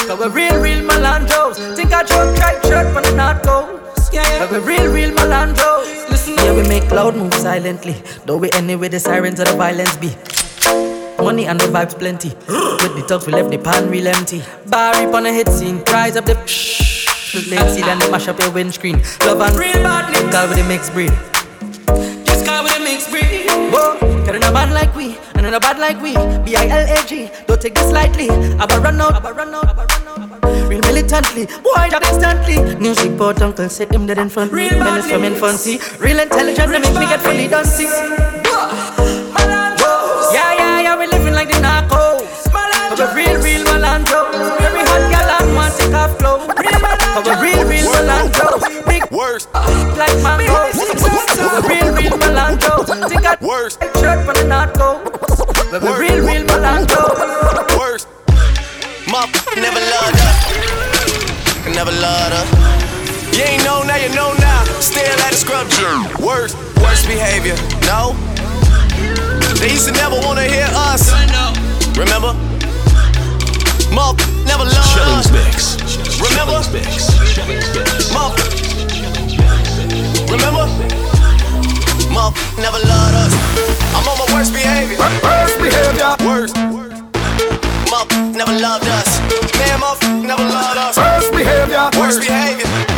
Cause 0.04 0.20
we 0.20 0.28
real, 0.28 0.60
real 0.60 0.84
Melandros. 0.84 1.56
Think 1.74 1.94
I 1.94 2.04
joke, 2.04 2.36
try 2.36 2.60
shirt 2.68 2.94
when 2.94 3.04
the 3.04 3.14
not 3.16 3.42
goes. 3.42 4.12
Yeah, 4.12 4.28
yeah. 4.28 4.46
Cause 4.46 4.60
we 4.60 4.76
real, 4.76 4.92
real 4.92 5.10
Melandros. 5.12 6.10
Listen, 6.10 6.34
yeah, 6.34 6.54
we 6.54 6.68
make 6.68 6.90
loud 6.90 7.16
moves 7.16 7.38
silently. 7.38 7.96
Though 8.26 8.36
we 8.36 8.50
anyway 8.50 8.88
the 8.88 9.00
sirens 9.00 9.40
of 9.40 9.48
the 9.48 9.56
violence 9.56 9.96
be. 9.96 10.12
Money 11.16 11.46
and 11.46 11.58
the 11.58 11.64
vibes 11.66 11.98
plenty. 11.98 12.28
With 12.28 12.94
the 12.94 13.04
talks, 13.08 13.26
we 13.26 13.32
left 13.32 13.50
the 13.50 13.56
pan 13.56 13.88
real 13.88 14.08
empty. 14.08 14.42
Barry 14.66 15.06
on 15.06 15.24
a 15.24 15.32
hit 15.32 15.48
scene, 15.48 15.82
prize 15.82 16.14
up 16.16 16.26
the 16.26 16.36
shh. 16.46 17.01
Let's 17.34 17.74
see 17.74 17.80
then 17.80 17.98
mash 18.10 18.28
up 18.28 18.38
your 18.38 18.50
windscreen. 18.50 19.00
Love 19.24 19.40
and 19.40 19.56
real 19.56 19.82
bad 19.82 20.12
call 20.30 20.48
with 20.48 20.58
the 20.58 20.64
mixed 20.64 20.92
breed. 20.92 21.12
Just 22.26 22.44
call 22.44 22.62
with 22.62 22.74
the 22.76 22.80
mixed 22.84 23.10
breed. 23.10 23.46
Whoa, 23.72 23.96
cause 24.26 24.36
in 24.36 24.42
a 24.42 24.52
band 24.52 24.74
like 24.74 24.94
we, 24.94 25.16
and 25.34 25.46
in 25.46 25.54
a 25.54 25.60
bad 25.60 25.78
like 25.78 26.00
we. 26.02 26.12
B 26.44 26.56
I 26.56 26.66
L 26.66 26.84
A 26.98 27.06
G, 27.06 27.30
don't 27.46 27.60
take 27.60 27.74
this 27.74 27.90
lightly. 27.90 28.28
Abba 28.60 28.80
run 28.80 29.00
out, 29.00 29.14
Abba 29.14 29.32
run 29.32 29.54
out, 29.54 29.64
Abba 29.64 29.86
run 29.86 30.08
out. 30.08 30.68
Real 30.68 30.82
exorbitantly. 30.84 31.46
Boy, 31.62 31.88
just 31.90 32.12
instantly. 32.12 32.56
New 32.76 32.94
ship 32.94 33.20
uncle 33.20 33.68
set 33.68 33.92
him 33.92 34.06
dead 34.06 34.18
in 34.18 34.28
front 34.28 34.52
me. 34.52 34.68
Menace 34.70 35.10
from 35.10 35.24
infancy. 35.24 35.80
Real 35.98 36.20
intelligent, 36.20 36.70
they 36.70 36.80
make 36.80 36.94
me 36.94 37.06
get 37.06 37.20
fully 37.20 37.48
see. 37.64 37.88
Yeah, 40.32 40.52
yeah, 40.54 40.80
yeah, 40.80 40.98
we 40.98 41.06
living 41.06 41.34
like 41.34 41.48
the 41.48 41.54
narcos. 41.54 42.50
But 42.52 43.14
real, 43.14 43.40
real 43.40 43.64
Malandro. 43.64 44.32
Every 44.60 44.80
hot 44.80 45.10
gal 45.10 45.30
and 45.40 45.54
want 45.54 45.74
take 45.76 45.94
off 45.94 46.18
clothes. 46.18 46.71
But 47.14 47.26
we 47.26 47.32
real, 47.44 47.68
real 47.68 47.92
Malandro. 47.92 48.86
Big 48.86 49.04
worst 49.10 49.52
like 49.52 50.16
mango. 50.24 50.72
But 50.72 51.68
we 51.68 51.76
real, 51.76 51.92
real 51.92 52.16
Malandro. 52.16 52.86
Think 53.08 53.26
I 53.26 53.36
worst 53.44 53.82
shirt 54.00 54.24
for 54.24 54.32
the 54.32 54.44
narco. 54.48 55.04
But 55.70 55.82
we 55.82 55.88
real, 56.00 56.24
real 56.24 56.44
Malandro. 56.48 57.78
Worst. 57.78 58.08
Motherfucker 59.04 59.60
never 59.60 59.80
loved 59.92 60.18
her. 60.24 61.74
Never 61.74 61.92
loved 61.92 62.32
her. 62.32 62.46
You 63.36 63.44
ain't 63.44 63.64
know 63.64 63.82
now, 63.82 63.96
you 63.96 64.08
know 64.14 64.32
now. 64.40 64.64
Still 64.80 65.04
at 65.04 65.32
a 65.32 65.36
scrub 65.36 65.68
gym. 65.68 66.24
Worst, 66.24 66.56
worst 66.80 67.06
behavior. 67.06 67.56
No. 67.84 68.16
They 69.60 69.70
used 69.70 69.86
to 69.86 69.92
never 69.92 70.16
wanna 70.24 70.44
hear 70.48 70.68
us. 70.72 71.12
Remember? 71.98 72.51
Motherfucker 73.92 74.46
never 74.46 74.64
loved 74.64 74.88
Shellings 74.88 75.26
us. 75.26 75.32
Mix. 75.32 75.76
Remember? 76.16 76.64
Motherfucker. 78.08 78.48
Remember? 80.32 80.64
Motherfucker 82.08 82.56
never 82.56 82.80
loved 82.88 83.16
us. 83.20 83.32
I'm 83.92 84.08
on 84.08 84.16
my 84.16 84.26
worst 84.32 84.52
behavior. 84.54 84.96
Worst 85.22 85.58
behavior. 85.60 86.16
Worst. 86.24 86.56
Motherfucker 87.92 88.34
never 88.34 88.52
loved 88.58 88.88
us. 88.88 89.20
Man, 89.58 89.78
motherfucker 89.80 90.26
never 90.26 90.42
loved 90.42 90.78
us. 90.78 90.96
Worst 90.96 91.32
behavior. 91.32 91.90
Worst 92.00 92.20
behavior. 92.20 92.91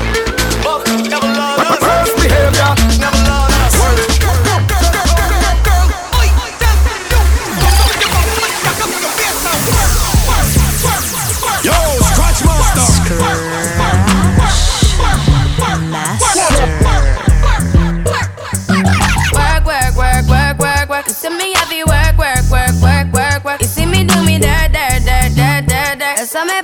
See 21.25 21.31
me 21.39 21.55
you 21.73 21.85
work, 21.87 22.19
work, 22.19 22.51
work, 22.51 22.75
work, 22.83 23.13
work, 23.13 23.45
work. 23.45 23.61
You 23.63 23.67
see 23.67 23.87
me 23.87 24.05
do 24.05 24.23
me 24.25 24.39
dirt, 24.39 24.73
dirt, 24.73 25.05
dirt, 25.05 25.35
dirt, 25.35 25.67
dirt, 25.67 25.99
dirt. 25.99 26.19
Saw 26.29 26.45
me 26.45 26.64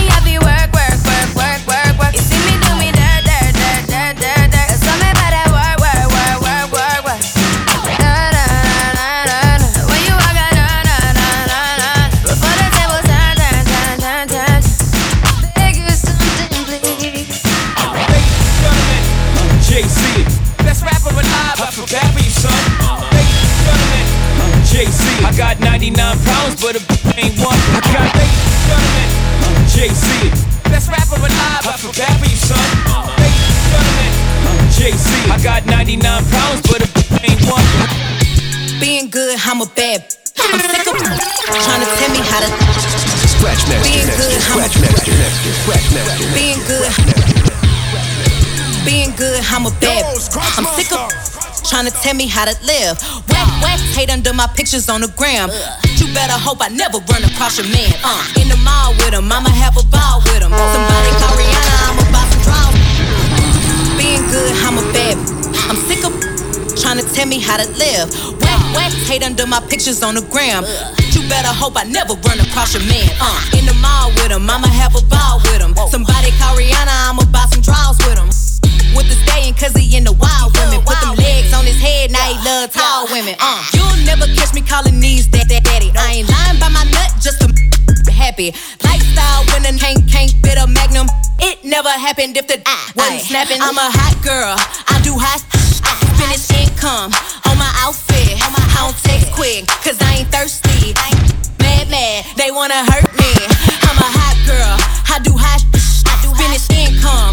got 25.41 25.59
99 25.59 25.97
pounds, 25.97 26.61
but 26.61 26.77
a 26.77 26.81
ain't 27.17 27.33
one. 27.41 27.57
I 27.73 27.81
got 27.89 28.13
ladies 28.13 28.45
and 28.45 28.61
gentlemen, 28.69 29.09
Jay-Z, 29.73 30.05
best 30.69 30.85
rapper 30.85 31.17
alive. 31.17 31.65
I 31.65 31.73
feel 31.81 31.89
bad 31.97 32.13
for 32.21 32.29
you, 32.29 32.37
son. 32.37 32.61
Ladies 33.17 33.49
and 33.49 33.65
gentlemen, 33.73 34.69
Jay-Z, 34.69 35.09
I 35.33 35.41
got 35.41 35.65
99 35.65 35.97
pounds, 36.29 36.61
but 36.69 36.85
a 36.85 36.89
ain't 37.25 37.41
one. 37.49 37.65
Being 38.77 39.09
good, 39.09 39.33
I'm 39.41 39.65
a 39.65 39.69
bad. 39.73 40.13
I'm 40.37 40.61
sick 40.61 40.85
of 40.85 40.93
trying 41.01 41.81
to 41.81 41.89
tell 41.89 42.11
me 42.13 42.21
how 42.21 42.45
to. 42.45 42.49
Scratch 43.25 43.65
master, 43.65 43.89
Being 43.89 44.05
master, 44.05 44.21
good, 44.21 44.37
I'm 44.45 44.61
a 44.61 44.69
scratch 44.69 44.77
master, 44.77 45.09
master, 45.25 45.57
scratch 45.65 45.87
master. 45.89 46.29
Being 46.37 46.61
good. 46.69 46.85
Being 48.85 49.11
good, 49.17 49.41
I'm 49.49 49.65
a 49.65 49.73
bad. 49.81 50.05
I'm 50.05 50.69
sick 50.77 50.93
of 50.93 51.30
trying 51.71 51.87
to 51.87 51.95
tell 52.03 52.13
me 52.13 52.27
how 52.27 52.43
to 52.43 52.51
live. 52.67 52.99
Whack, 53.31 53.47
whack, 53.63 53.79
hate 53.95 54.11
under 54.11 54.35
my 54.35 54.45
pictures 54.59 54.91
on 54.91 54.99
the 54.99 55.07
gram. 55.15 55.47
You 55.95 56.11
better 56.11 56.35
hope 56.35 56.59
I 56.59 56.67
never 56.67 56.99
run 57.07 57.23
across 57.23 57.55
your 57.55 57.67
man. 57.71 57.95
Uh, 58.03 58.19
in 58.35 58.51
the 58.51 58.59
mall 58.59 58.91
with 58.99 59.15
him, 59.15 59.31
I'ma 59.31 59.47
have 59.55 59.79
a 59.79 59.85
ball 59.87 60.19
with 60.27 60.43
him. 60.43 60.51
Somebody 60.51 61.11
call 61.15 61.31
Rihanna, 61.31 61.75
I'ma 61.87 62.03
buy 62.11 62.27
some 62.27 62.43
draws. 62.43 62.75
Being 63.95 64.19
good, 64.27 64.51
I'm 64.67 64.75
a 64.75 64.85
bad. 64.91 65.15
I'm 65.71 65.79
sick 65.87 66.03
of 66.03 66.11
trying 66.75 66.99
to 66.99 67.07
tell 67.15 67.25
me 67.31 67.39
how 67.39 67.55
to 67.55 67.67
live. 67.79 68.11
Whack, 68.43 68.59
whack, 68.75 68.91
hate 69.07 69.23
under 69.23 69.47
my 69.47 69.63
pictures 69.63 70.03
on 70.03 70.19
the 70.19 70.27
gram. 70.27 70.67
You 71.15 71.23
better 71.31 71.55
hope 71.55 71.79
I 71.79 71.87
never 71.87 72.19
run 72.27 72.43
across 72.43 72.75
your 72.75 72.83
man. 72.83 73.07
Uh, 73.15 73.55
in 73.55 73.63
the 73.63 73.75
mall 73.79 74.11
with 74.19 74.27
him, 74.27 74.43
I'ma 74.43 74.67
have 74.67 74.91
a 74.99 75.03
ball 75.07 75.39
with 75.47 75.63
him. 75.63 75.71
Somebody 75.87 76.35
call 76.35 76.51
Rihanna, 76.59 77.15
I'ma 77.15 77.23
buy 77.31 77.47
some 77.47 77.63
draws 77.63 77.95
with 78.03 78.19
him. 78.19 78.27
With 78.95 79.07
the 79.07 79.15
stallion, 79.23 79.55
cause 79.55 79.71
he 79.73 79.95
in 79.95 80.03
the 80.03 80.11
wild 80.11 80.51
women. 80.59 80.83
Put 80.83 80.99
them 80.99 81.15
legs 81.15 81.53
on 81.53 81.65
his 81.65 81.79
head, 81.79 82.11
now 82.11 82.23
he 82.27 82.35
love 82.43 82.71
tall 82.71 83.07
women. 83.07 83.35
Uh, 83.39 83.63
you'll 83.73 84.03
never 84.03 84.27
catch 84.35 84.53
me 84.53 84.61
calling 84.61 84.99
these 84.99 85.29
that, 85.31 85.47
that 85.47 85.63
daddy. 85.63 85.91
I 85.95 86.19
ain't 86.19 86.29
lying 86.29 86.59
by 86.59 86.67
my 86.67 86.83
nut 86.91 87.11
just 87.23 87.39
to 87.39 87.47
happy. 88.11 88.51
Lifestyle 88.83 89.47
when 89.51 89.63
a 89.65 89.73
can't 89.79 90.03
can't 90.11 90.31
fit 90.43 90.57
a 90.59 90.67
magnum. 90.67 91.07
It 91.39 91.63
never 91.63 91.89
happened 91.89 92.37
if 92.37 92.47
the 92.47 92.59
wasn't 92.95 93.21
snapping. 93.21 93.63
I'm 93.63 93.79
a 93.79 93.89
hot 93.89 94.15
girl. 94.21 94.55
I 94.91 94.99
do 95.01 95.15
hot. 95.15 95.41
Finish 96.19 96.51
income 96.53 97.11
on 97.49 97.55
my 97.57 97.71
outfit. 97.81 98.37
I 98.37 98.83
don't 98.83 98.97
text 99.03 99.31
quick, 99.31 99.67
cause 99.81 99.97
I 100.01 100.21
ain't 100.21 100.29
thirsty. 100.29 100.93
Mad, 101.63 101.89
mad, 101.89 102.25
they 102.37 102.51
wanna 102.51 102.83
hurt 102.91 103.09
me. 103.15 103.31
I'm 103.87 103.97
a 103.97 104.09
hot 104.19 104.37
girl. 104.45 104.75
I 105.09 105.19
do 105.23 105.33
hot. 105.37 105.63
Finish 106.37 106.69
income 106.69 107.30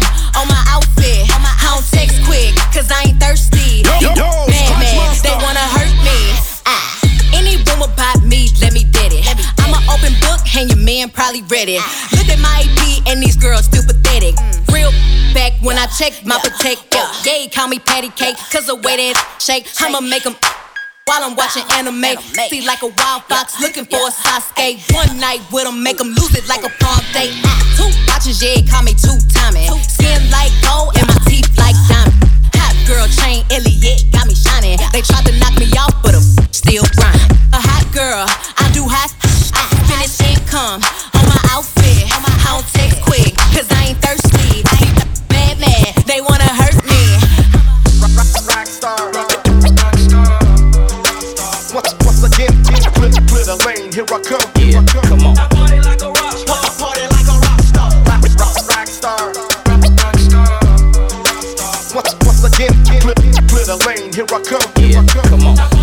thirsty. 3.99 4.05
Yo, 4.05 4.15
yo, 4.15 4.47
Mad, 4.47 4.79
mad, 4.79 5.15
they 5.23 5.35
wanna 5.43 5.65
hurt 5.75 5.93
me. 6.03 6.17
Ah. 6.65 6.99
Any 7.33 7.57
rumor 7.57 7.91
about 7.91 8.23
me, 8.23 8.49
let 8.61 8.73
me 8.73 8.83
get 8.83 9.13
it. 9.13 9.25
I'm 9.59 9.73
an 9.73 9.83
open 9.89 10.13
book, 10.21 10.41
and 10.55 10.69
your 10.69 10.79
man 10.79 11.09
probably 11.09 11.43
read 11.43 11.69
it. 11.69 11.81
Look 12.15 12.27
at 12.29 12.39
my 12.39 12.63
EP, 12.63 13.03
and 13.07 13.21
these 13.21 13.35
girls 13.35 13.65
still 13.65 13.83
pathetic. 13.83 14.35
Real 14.71 14.91
back 15.33 15.53
when 15.61 15.77
I 15.77 15.85
check 15.87 16.13
my 16.25 16.39
protect. 16.39 16.93
Yo, 16.93 17.03
yeah, 17.25 17.47
call 17.53 17.67
me 17.67 17.79
patty 17.79 18.09
cake, 18.09 18.37
cause 18.51 18.65
the 18.67 18.75
way 18.75 18.97
that 18.97 19.15
shake, 19.39 19.67
I'ma 19.79 20.01
make 20.01 20.25
make 20.25 20.25
'em 20.25 20.35
while 21.05 21.23
I'm 21.23 21.35
watching 21.35 21.63
anime. 21.71 22.17
See 22.49 22.61
like 22.65 22.81
a 22.83 22.87
wild 22.87 23.23
fox 23.29 23.59
looking 23.59 23.85
for 23.85 24.07
a 24.07 24.11
Sasuke. 24.11 24.93
One 24.93 25.17
night 25.19 25.41
with 25.51 25.65
'em, 25.67 25.81
make 25.81 25.99
'em 25.99 26.13
lose 26.13 26.35
it 26.35 26.47
like 26.47 26.63
a 26.63 26.69
prom 26.79 27.01
date. 27.13 27.33
Two 27.77 27.89
watches, 28.07 28.41
yeah, 28.41 28.61
call 28.69 28.83
me 28.83 28.93
two 28.93 29.17
timing. 29.33 29.69
Skin 29.83 30.29
like 30.29 30.51
gold 30.61 30.95
and 30.97 31.07
my 31.07 31.17
teeth 31.25 31.49
like 31.57 31.75
diamond. 31.87 32.18
Hot 32.69 32.77
girl 32.85 33.07
chain, 33.09 33.41
Elliot, 33.49 34.05
got 34.13 34.29
me 34.29 34.37
shining. 34.37 34.77
They 34.93 35.01
tried 35.01 35.25
to 35.25 35.33
knock 35.41 35.57
me 35.57 35.73
off, 35.73 35.97
but 36.05 36.13
I'm 36.13 36.21
still 36.53 36.85
grinding. 37.01 37.33
A 37.49 37.57
hot 37.57 37.89
girl, 37.89 38.29
I 38.29 38.69
do 38.77 38.85
hot. 38.85 39.09
I 39.57 39.65
finish 39.89 40.21
income 40.21 40.77
on 41.17 41.25
my 41.25 41.41
outfit. 41.49 42.05
I 42.13 42.21
don't 42.45 42.61
text 42.69 43.01
quick, 43.01 43.33
cause 43.57 43.65
I 43.73 43.89
ain't 43.89 43.97
thirsty. 44.05 44.61
Mad, 45.33 45.57
mad, 45.57 45.97
they 46.05 46.21
wanna 46.21 46.45
hurt 46.45 46.77
me. 46.85 47.17
Rock 48.05 48.29
Once, 51.73 51.89
once 52.05 52.21
again, 52.21 52.53
here 52.69 54.05
i 54.05 54.21
flip, 54.21 54.58
here 64.19 64.37
I 64.37 64.41
come. 64.41 64.71
Here 64.75 64.91
yeah, 64.91 64.99
I 64.99 65.05
come. 65.05 65.39
come 65.39 65.47
on. 65.47 65.78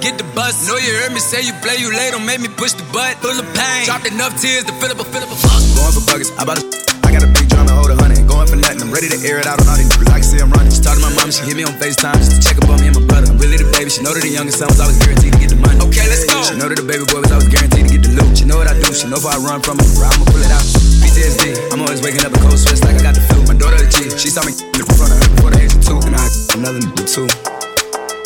get 0.00 0.16
the 0.16 0.24
bus. 0.32 0.66
Know 0.68 0.76
you 0.76 0.92
heard 1.02 1.12
me 1.12 1.20
say 1.20 1.42
you 1.42 1.52
play, 1.60 1.76
you 1.76 1.92
late, 1.92 2.12
don't 2.12 2.24
make 2.24 2.40
me 2.40 2.48
push 2.48 2.72
the 2.72 2.84
butt. 2.92 3.20
Full 3.20 3.36
of 3.36 3.46
pain, 3.52 3.84
dropped 3.84 4.06
enough 4.06 4.36
tears 4.40 4.64
to 4.64 4.72
fill 4.80 4.92
up 4.92 5.00
a 5.00 5.04
fill 5.04 5.24
up 5.24 5.32
a 5.32 5.36
fuck. 5.36 5.60
Going 5.76 5.92
for 5.92 6.04
buggers, 6.08 6.30
I 6.38 6.44
bought 6.44 6.60
a. 6.60 6.64
I 7.04 7.12
got 7.12 7.22
a 7.22 7.30
big 7.30 7.46
drum 7.52 7.68
and 7.68 7.76
hold 7.76 7.92
a 7.92 7.96
hundred. 8.00 8.24
Going 8.24 8.48
for 8.48 8.56
nothing, 8.56 8.80
I'm 8.80 8.90
ready 8.90 9.12
to 9.12 9.18
air 9.22 9.38
it 9.38 9.46
out 9.46 9.60
on 9.60 9.68
all 9.68 9.76
these 9.76 9.92
niggas. 9.92 10.08
I 10.08 10.18
can 10.18 10.26
see 10.26 10.40
I'm 10.40 10.50
running. 10.50 10.72
She 10.72 10.80
talked 10.80 10.98
to 10.98 11.04
my 11.04 11.12
mom, 11.14 11.28
she 11.30 11.44
hit 11.44 11.54
me 11.54 11.64
on 11.68 11.76
FaceTime 11.76 12.16
just 12.16 12.32
to 12.32 12.38
check 12.40 12.56
up 12.58 12.72
on 12.72 12.80
me 12.80 12.88
and 12.88 12.96
my 12.96 13.04
brother. 13.04 13.28
I'm 13.28 13.38
really 13.38 13.60
the 13.60 13.68
baby. 13.76 13.92
She 13.92 14.00
know 14.00 14.16
that 14.16 14.24
the 14.24 14.32
youngest 14.32 14.58
son 14.58 14.72
was 14.72 14.80
always 14.80 14.98
guaranteed 14.98 15.36
to 15.36 15.38
get 15.38 15.50
the 15.52 15.60
money. 15.60 15.78
Okay, 15.84 16.06
let's 16.08 16.24
go. 16.24 16.40
She 16.42 16.56
know 16.56 16.66
that 16.66 16.80
the 16.80 16.86
baby 16.88 17.04
boy 17.04 17.20
was 17.20 17.30
always 17.30 17.50
guaranteed 17.52 17.86
to 17.86 17.90
get 17.92 18.02
the 18.08 18.12
loot. 18.16 18.32
She 18.34 18.48
know 18.48 18.56
what 18.56 18.66
I 18.66 18.74
do. 18.80 18.88
She 18.90 19.06
know 19.06 19.20
if 19.20 19.28
I 19.28 19.36
run 19.36 19.60
from 19.60 19.78
it, 19.78 19.86
I'ma 20.00 20.24
pull 20.26 20.42
it 20.42 20.50
out. 20.50 20.64
PTSD. 21.04 21.70
I'm 21.70 21.84
always 21.84 22.00
waking 22.00 22.24
up 22.24 22.32
a 22.32 22.40
cold 22.40 22.56
sweats 22.56 22.82
like 22.82 22.96
I 22.98 23.02
got 23.04 23.14
the 23.14 23.22
flu. 23.28 23.44
My 23.46 23.54
daughter 23.54 23.78
the 23.78 23.86
G. 23.86 24.08
She 24.16 24.32
saw 24.32 24.42
me 24.42 24.56
in 24.56 24.84
front 24.96 25.12
of 25.12 25.20
her 25.20 25.28
before 25.38 25.50
the 25.52 25.60
age 25.60 25.74
of 25.76 25.82
two, 25.84 25.98
and 26.08 26.16
I 26.16 26.24
another 26.56 26.80
nigga 26.82 27.04
too. 27.04 27.53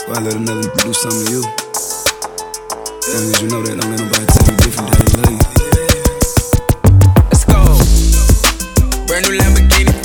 Why 0.08 0.20
let 0.20 0.36
another 0.36 0.62
do 0.62 0.92
something 0.94 1.26
to 1.26 1.32
you? 1.32 1.42
As 3.04 3.12
long 3.12 3.28
as 3.28 3.42
you 3.42 3.48
know 3.48 3.60
that, 3.60 3.76
don't 3.78 3.90
let 3.90 4.00
nobody 4.00 4.24
tell 4.24 4.46
you 4.48 4.56
different 4.56 4.88
that 4.88 5.04
they 5.04 5.12
love 5.20 5.36
you. 5.36 5.44
Let's 7.28 7.44
go. 7.44 7.60
Brand 9.06 9.28
new 9.28 9.36
Lamborghini. 9.36 9.97